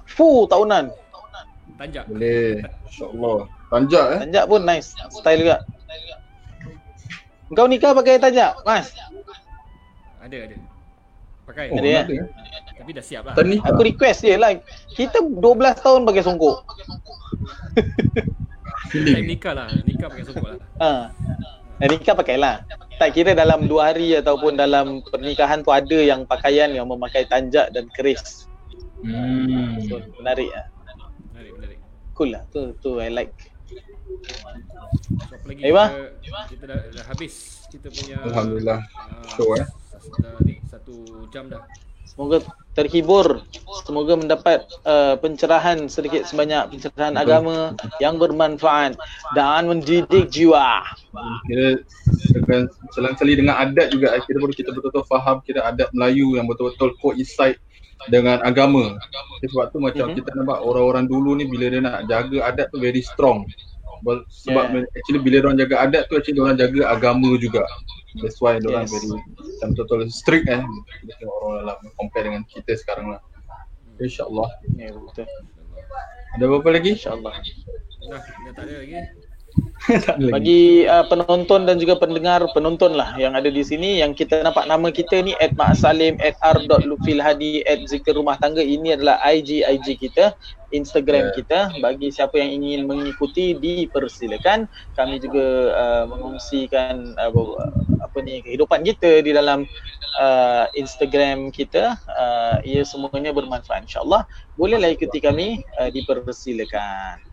[0.09, 0.91] Fuh, tahunan.
[1.77, 2.05] Tanjak.
[2.07, 2.61] Boleh.
[2.87, 3.39] InsyaAllah.
[3.73, 4.19] Tanjak eh.
[4.27, 4.89] Tanjak pun nice.
[5.09, 5.57] Style juga.
[7.53, 8.93] Kau nikah pakai tanjak, Mas?
[10.21, 10.55] Ada ada.
[11.43, 11.65] Pakai.
[11.69, 12.01] Oh, Ada, ya?
[12.07, 12.27] ada eh.
[12.83, 13.33] Tapi dah siap lah.
[13.35, 13.57] Tak ni.
[13.61, 14.55] Aku request je lah.
[14.95, 15.39] Kita 12
[15.83, 16.65] tahun pakai songkok.
[18.93, 19.67] Time nikah lah.
[19.83, 20.57] Nikah pakai sokok lah.
[20.81, 20.89] Ha.
[21.81, 22.63] Eh, nikah pakailah.
[23.01, 27.73] Tak kira dalam dua hari ataupun dalam pernikahan tu ada yang pakaian yang memakai tanjak
[27.73, 28.47] dan keris.
[29.03, 29.81] Hmm.
[29.89, 30.72] So, menarik lah.
[32.13, 32.43] Cool lah.
[32.53, 33.33] Tu, tu I like.
[34.29, 37.33] So apa Eh, kita, kita dah, dah habis
[37.73, 38.79] kita punya Alhamdulillah.
[38.85, 39.65] ah, Show, eh.
[40.21, 41.65] Dah ni satu jam dah.
[42.05, 42.45] Semoga
[42.77, 43.41] terhibur.
[43.89, 48.93] Semoga mendapat uh, pencerahan sedikit sebanyak pencerahan agama yang bermanfaat
[49.33, 50.85] dan mendidik jiwa.
[51.49, 51.81] Kira
[52.37, 56.93] dengan selang-seli dengan adat juga kira baru kita betul-betul faham kira adat Melayu yang betul-betul
[57.01, 57.57] coincide
[58.11, 58.97] dengan agama.
[59.39, 60.15] Jadi sebab tu macam Mhm.
[60.19, 63.47] kita nampak orang-orang dulu ni bila dia nak jaga adat tu very strong.
[64.03, 64.99] Sebab Yeah.
[64.99, 67.63] actually bila orang jaga adat tu actually orang jaga agama juga.
[68.19, 68.91] That's why orang Yes.
[68.91, 70.59] very macam betul-betul strict eh.
[71.01, 73.21] Kita tengok orang dalam compare dengan kita sekarang lah.
[73.97, 74.49] InsyaAllah.
[74.75, 75.27] Ya betul.
[76.35, 76.91] Ada apa-apa lagi?
[76.99, 77.35] InsyaAllah.
[78.11, 79.22] Dah, dah tak ada lagi.
[80.33, 84.65] Bagi uh, penonton dan juga pendengar penonton lah yang ada di sini yang kita nampak
[84.65, 88.63] nama kita ni at Salim at r.lufilhadi at zikir rumah tangga.
[88.63, 90.33] Ini adalah IG IG kita
[90.73, 91.35] Instagram Yeah.
[91.37, 91.59] kita.
[91.83, 94.65] Bagi siapa yang ingin mengikuti dipersilakan.
[94.97, 97.31] Kami juga uh, mengongsikan uh,
[98.01, 99.67] apa ni kehidupan kita di dalam
[100.17, 101.99] uh, Instagram kita.
[102.09, 104.25] Uh, ia semuanya bermanfaat insyaallah
[104.57, 107.32] bolehlah ikuti kami uh, dipersilakan.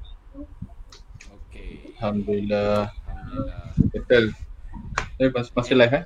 [2.01, 2.89] Alhamdulillah.
[2.89, 3.93] Alhamdulillah.
[3.93, 4.25] Betul.
[5.21, 6.05] Eh, masih, masih live eh?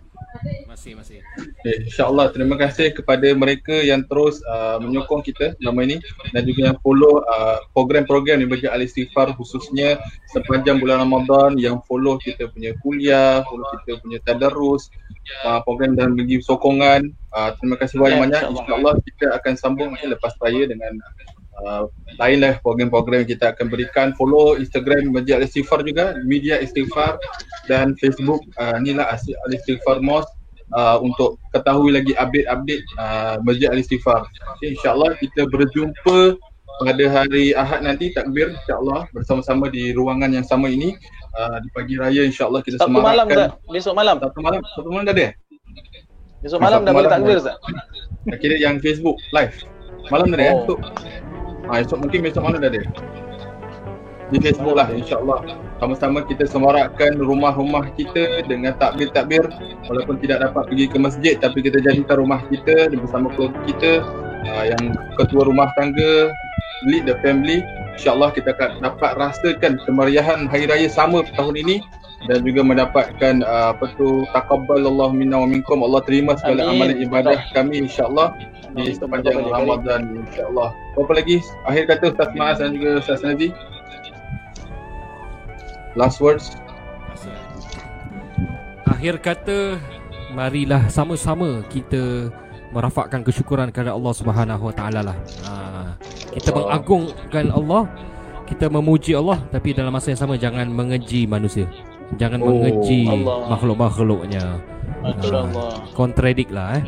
[0.67, 1.23] Masih masih.
[1.63, 6.03] Okay, InsyaAllah terima kasih kepada mereka yang terus uh, menyokong kita selama ini
[6.35, 10.03] dan juga yang follow uh, program-program di Masjid Al-Istighfar khususnya
[10.35, 14.91] sepanjang bulan Ramadan yang follow kita punya kuliah, follow kita punya tadarus,
[15.47, 17.15] uh, program dan bagi sokongan.
[17.31, 18.43] Uh, terima kasih Ya, banyak-banyak.
[18.59, 18.95] insyaAllah.
[19.07, 20.99] Kita akan sambung lepas raya dengan
[21.63, 21.87] uh,
[22.19, 24.11] lainlah program-program yang kita akan berikan.
[24.19, 27.19] Follow Instagram Masjid Al-Istighfar juga, Media Istighfar
[27.71, 29.07] dan Facebook uh, inilah
[29.49, 30.31] Al-Istighfar Mosque
[30.75, 34.27] uh, untuk ketahui lagi update-update uh, Masjid Al-Istighfar.
[34.59, 36.39] Okay, InsyaAllah kita berjumpa
[36.83, 40.99] pada hari Ahad nanti takbir insyaAllah bersama-sama di ruangan yang sama ini
[41.39, 43.71] uh, di pagi raya insyaAllah kita Sabtu malam semarakkan tak?
[43.71, 44.17] Besok malam.
[44.19, 45.29] Sabtu malam Sabtu malam dah ada?
[46.43, 47.57] Besok malam Sabtu dah boleh malam takbir dah.
[48.27, 48.39] tak?
[48.43, 49.55] Kira yang Facebook live
[50.11, 50.55] malam dah ada eh?
[50.55, 50.61] Oh.
[50.67, 50.81] Esok.
[51.69, 52.83] Ha, esok mungkin besok malam dah ada
[54.33, 55.45] di Facebook lah insyaAllah.
[55.79, 59.45] Sama-sama kita semarakkan rumah-rumah kita dengan takbir-takbir.
[59.87, 63.93] Walaupun tidak dapat pergi ke masjid tapi kita jadikan rumah kita bersama keluarga kita
[64.49, 66.33] uh, yang ketua rumah tangga
[66.89, 67.61] lead the family.
[67.95, 71.79] insyaAllah kita akan dapat rasakan kemeriahan hari raya sama tahun ini
[72.25, 76.81] dan juga mendapatkan uh, apa tu taqabbalallahu minna wa minkum Allah terima segala Amin.
[76.81, 78.33] amalan ibadah kami insyaAllah
[78.75, 80.73] di sepanjang Ramadan insyaAllah.
[80.99, 83.53] Apa lagi akhir kata Ustaz Maaz dan juga Ustaz Nazi?
[85.95, 86.57] Last words.
[88.89, 89.79] Akhir kata
[90.35, 92.33] marilah sama-sama kita
[92.75, 95.17] merafakkan kesyukuran kepada Allah Subhanahu Wa Taala lah.
[95.47, 95.53] Ha,
[96.35, 97.87] kita mengagungkan Allah,
[98.51, 101.71] kita memuji Allah tapi dalam masa yang sama jangan mengeji manusia.
[102.15, 103.37] Jangan Oh, mengeji Allah.
[103.51, 104.45] makhluk-makhluknya.
[105.05, 105.73] InsyaAllah.
[105.97, 106.85] Kontradik lah eh.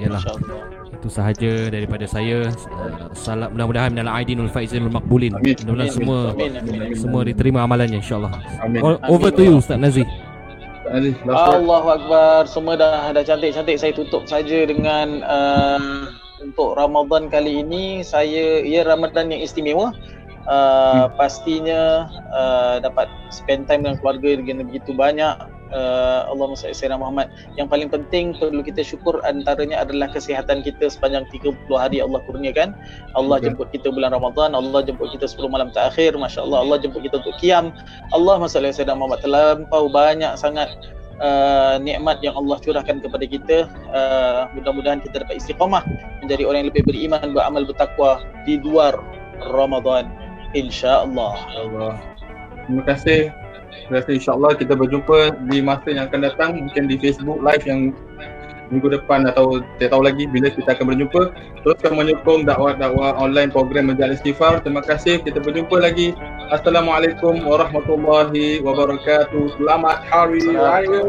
[0.00, 0.22] Yalah.
[0.22, 0.62] InsyaAllah.
[0.94, 2.48] Itu sahaja daripada saya.
[2.48, 5.36] Uh, Salam mudah-mudahan minal aidinul faizin maqbulin.
[5.36, 6.56] Mudah-mudahan semua Amin.
[6.56, 6.96] Amin.
[6.96, 8.32] semua diterima amalannya insya-Allah.
[9.04, 10.08] Over to you Ustaz word.
[11.28, 12.48] Allahu Akbar.
[12.48, 13.76] Semua dah dah cantik-cantik.
[13.76, 16.08] Saya tutup saja dengan uh,
[16.40, 19.92] untuk Ramadan kali ini saya ia Ramadan yang istimewa.
[20.44, 22.04] Uh, pastinya
[22.36, 25.32] uh, dapat spend time dengan keluarga dengan begitu banyak.
[25.72, 27.32] Uh, Allahumma salli sayyidina Muhammad.
[27.56, 32.76] Yang paling penting perlu kita syukur antaranya adalah kesihatan kita sepanjang 30 hari Allah kurniakan.
[33.16, 33.56] Allah Betul.
[33.56, 37.24] jemput kita bulan Ramadan Allah jemput kita 10 malam terakhir Masya Allah Allah jemput kita
[37.24, 37.72] untuk kiam
[38.12, 39.24] Allah salli sayyidina Muhammad.
[39.24, 40.68] Terlampau banyak sangat
[41.24, 43.66] uh, nikmat yang Allah curahkan kepada kita.
[43.90, 45.82] Uh, mudah-mudahan kita dapat istiqamah
[46.20, 48.94] menjadi orang yang lebih beriman beramal bertakwa di luar
[49.50, 50.23] Ramadan
[50.54, 51.94] insyaallah InsyaAllah.
[52.64, 53.20] Terima kasih.
[53.84, 55.18] Terima kasih insyaAllah kita berjumpa
[55.50, 57.92] di masa yang akan datang mungkin di Facebook live yang
[58.72, 61.22] minggu depan atau saya tahu lagi bila kita akan berjumpa.
[61.64, 64.64] Teruskan menyokong dakwah-dakwah online program Majlis Istighfar.
[64.64, 65.20] Terima kasih.
[65.20, 66.16] Kita berjumpa lagi.
[66.48, 69.60] Assalamualaikum warahmatullahi wabarakatuh.
[69.60, 71.00] Selamat Hari Raya.